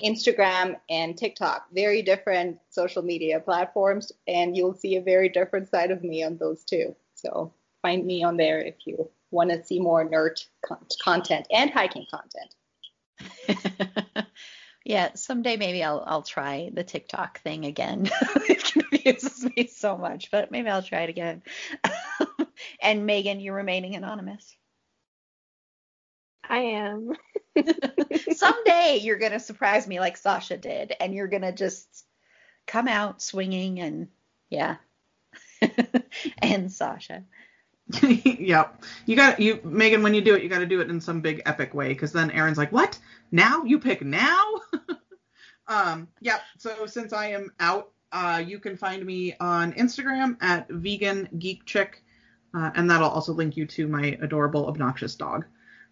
[0.01, 1.65] Instagram and TikTok.
[1.73, 6.37] Very different social media platforms, and you'll see a very different side of me on
[6.37, 6.95] those two.
[7.15, 11.69] So find me on there if you want to see more nerd con- content and
[11.69, 12.55] hiking content.
[14.85, 18.09] yeah, someday maybe I'll I'll try the TikTok thing again.
[18.47, 21.43] it confuses me so much, but maybe I'll try it again.
[22.81, 24.55] and Megan, you're remaining anonymous.
[26.47, 27.11] I am.
[28.35, 32.05] Someday you're gonna surprise me like Sasha did, and you're gonna just
[32.67, 34.07] come out swinging and
[34.49, 34.75] yeah.
[36.41, 37.23] and Sasha.
[38.01, 38.83] yep.
[39.05, 41.21] You got you Megan when you do it, you got to do it in some
[41.21, 42.97] big epic way cuz then Aaron's like, "What?
[43.31, 43.63] Now?
[43.63, 44.43] You pick now?"
[45.67, 46.41] um, yep.
[46.57, 51.65] So since I am out, uh, you can find me on Instagram at vegan geek
[51.65, 52.03] chick
[52.55, 55.45] uh, and that'll also link you to my adorable, obnoxious dog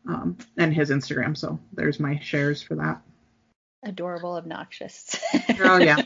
[0.08, 1.36] um, and his Instagram.
[1.36, 3.02] So there's my shares for that.
[3.84, 5.20] Adorable, obnoxious.
[5.60, 5.98] oh, yeah.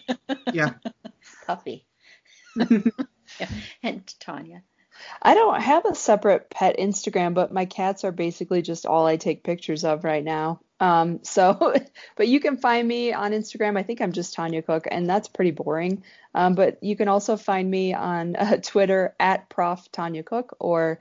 [0.52, 0.74] Yeah.
[1.46, 1.86] Puppy.
[2.56, 3.50] yeah.
[3.84, 4.64] And Tanya.
[5.22, 9.18] I don't have a separate pet Instagram, but my cats are basically just all I
[9.18, 10.62] take pictures of right now.
[10.80, 11.74] Um, so,
[12.16, 13.78] but you can find me on Instagram.
[13.78, 16.04] I think I'm just Tanya Cook, and that's pretty boring.
[16.34, 21.00] Um, but you can also find me on uh, Twitter at Prof Tanya Cook or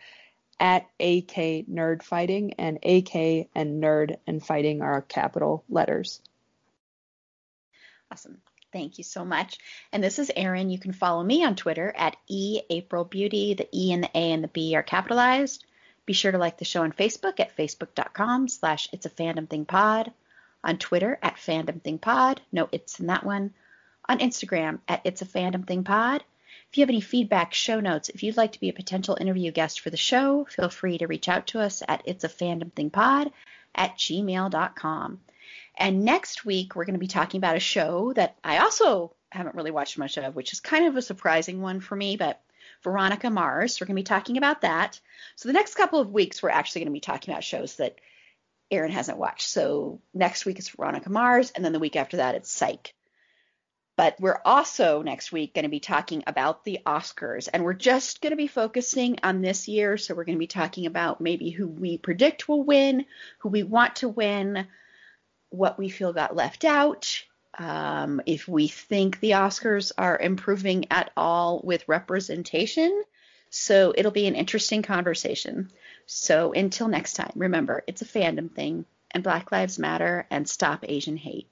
[0.59, 6.23] at AK Nerd Fighting, and AK and Nerd and Fighting are capital letters.
[8.11, 8.39] Awesome.
[8.73, 9.59] Thank you so much.
[9.93, 10.71] And this is Erin.
[10.71, 13.55] You can follow me on Twitter at E April Beauty.
[13.55, 15.65] The E and the A and the B are capitalized.
[16.07, 19.65] Be sure to like the show on Facebook at facebook.com slash it's a fandom thing
[19.65, 20.13] pod.
[20.65, 22.41] On Twitter at fandom thing pod.
[22.53, 23.53] No it's in that one.
[24.09, 26.25] On Instagram at it's a fandom thing pod.
[26.71, 29.51] If you have any feedback, show notes, if you'd like to be a potential interview
[29.51, 32.73] guest for the show, feel free to reach out to us at it's a fandom
[32.73, 33.33] thing pod
[33.75, 35.21] at gmail.com.
[35.77, 39.55] And next week, we're going to be talking about a show that I also haven't
[39.55, 42.41] really watched much of, which is kind of a surprising one for me, but
[42.83, 43.81] Veronica Mars.
[43.81, 45.01] We're going to be talking about that.
[45.37, 47.99] So the next couple of weeks, we're actually going to be talking about shows that
[48.71, 49.49] Erin hasn't watched.
[49.49, 52.95] So next week is Veronica Mars, and then the week after that, it's Psych.
[53.97, 58.21] But we're also next week going to be talking about the Oscars, and we're just
[58.21, 59.97] going to be focusing on this year.
[59.97, 63.07] So we're going to be talking about maybe who we predict will win,
[63.39, 64.67] who we want to win,
[65.49, 67.25] what we feel got left out,
[67.59, 73.03] um, if we think the Oscars are improving at all with representation.
[73.51, 75.71] So it'll be an interesting conversation.
[76.07, 80.85] So until next time, remember, it's a fandom thing, and Black Lives Matter, and stop
[80.87, 81.49] Asian hate.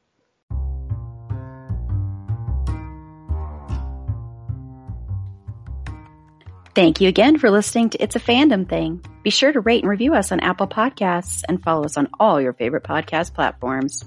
[6.74, 9.04] Thank you again for listening to It's a Fandom Thing.
[9.22, 12.40] Be sure to rate and review us on Apple Podcasts and follow us on all
[12.40, 14.04] your favorite podcast platforms.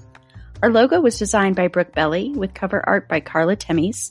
[0.60, 4.10] Our logo was designed by Brooke Belly with cover art by Carla Temis.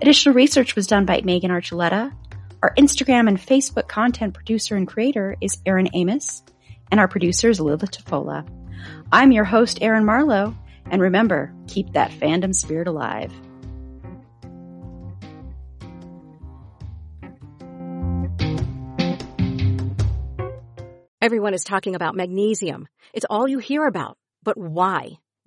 [0.00, 2.12] Additional research was done by Megan Archuleta.
[2.62, 6.44] Our Instagram and Facebook content producer and creator is Erin Amos,
[6.92, 8.46] and our producer is Lila Tafola.
[9.10, 10.54] I'm your host, Erin Marlowe,
[10.88, 13.32] and remember, keep that fandom spirit alive.
[21.20, 22.86] Everyone is talking about magnesium.
[23.12, 24.16] It's all you hear about.
[24.44, 25.18] But why?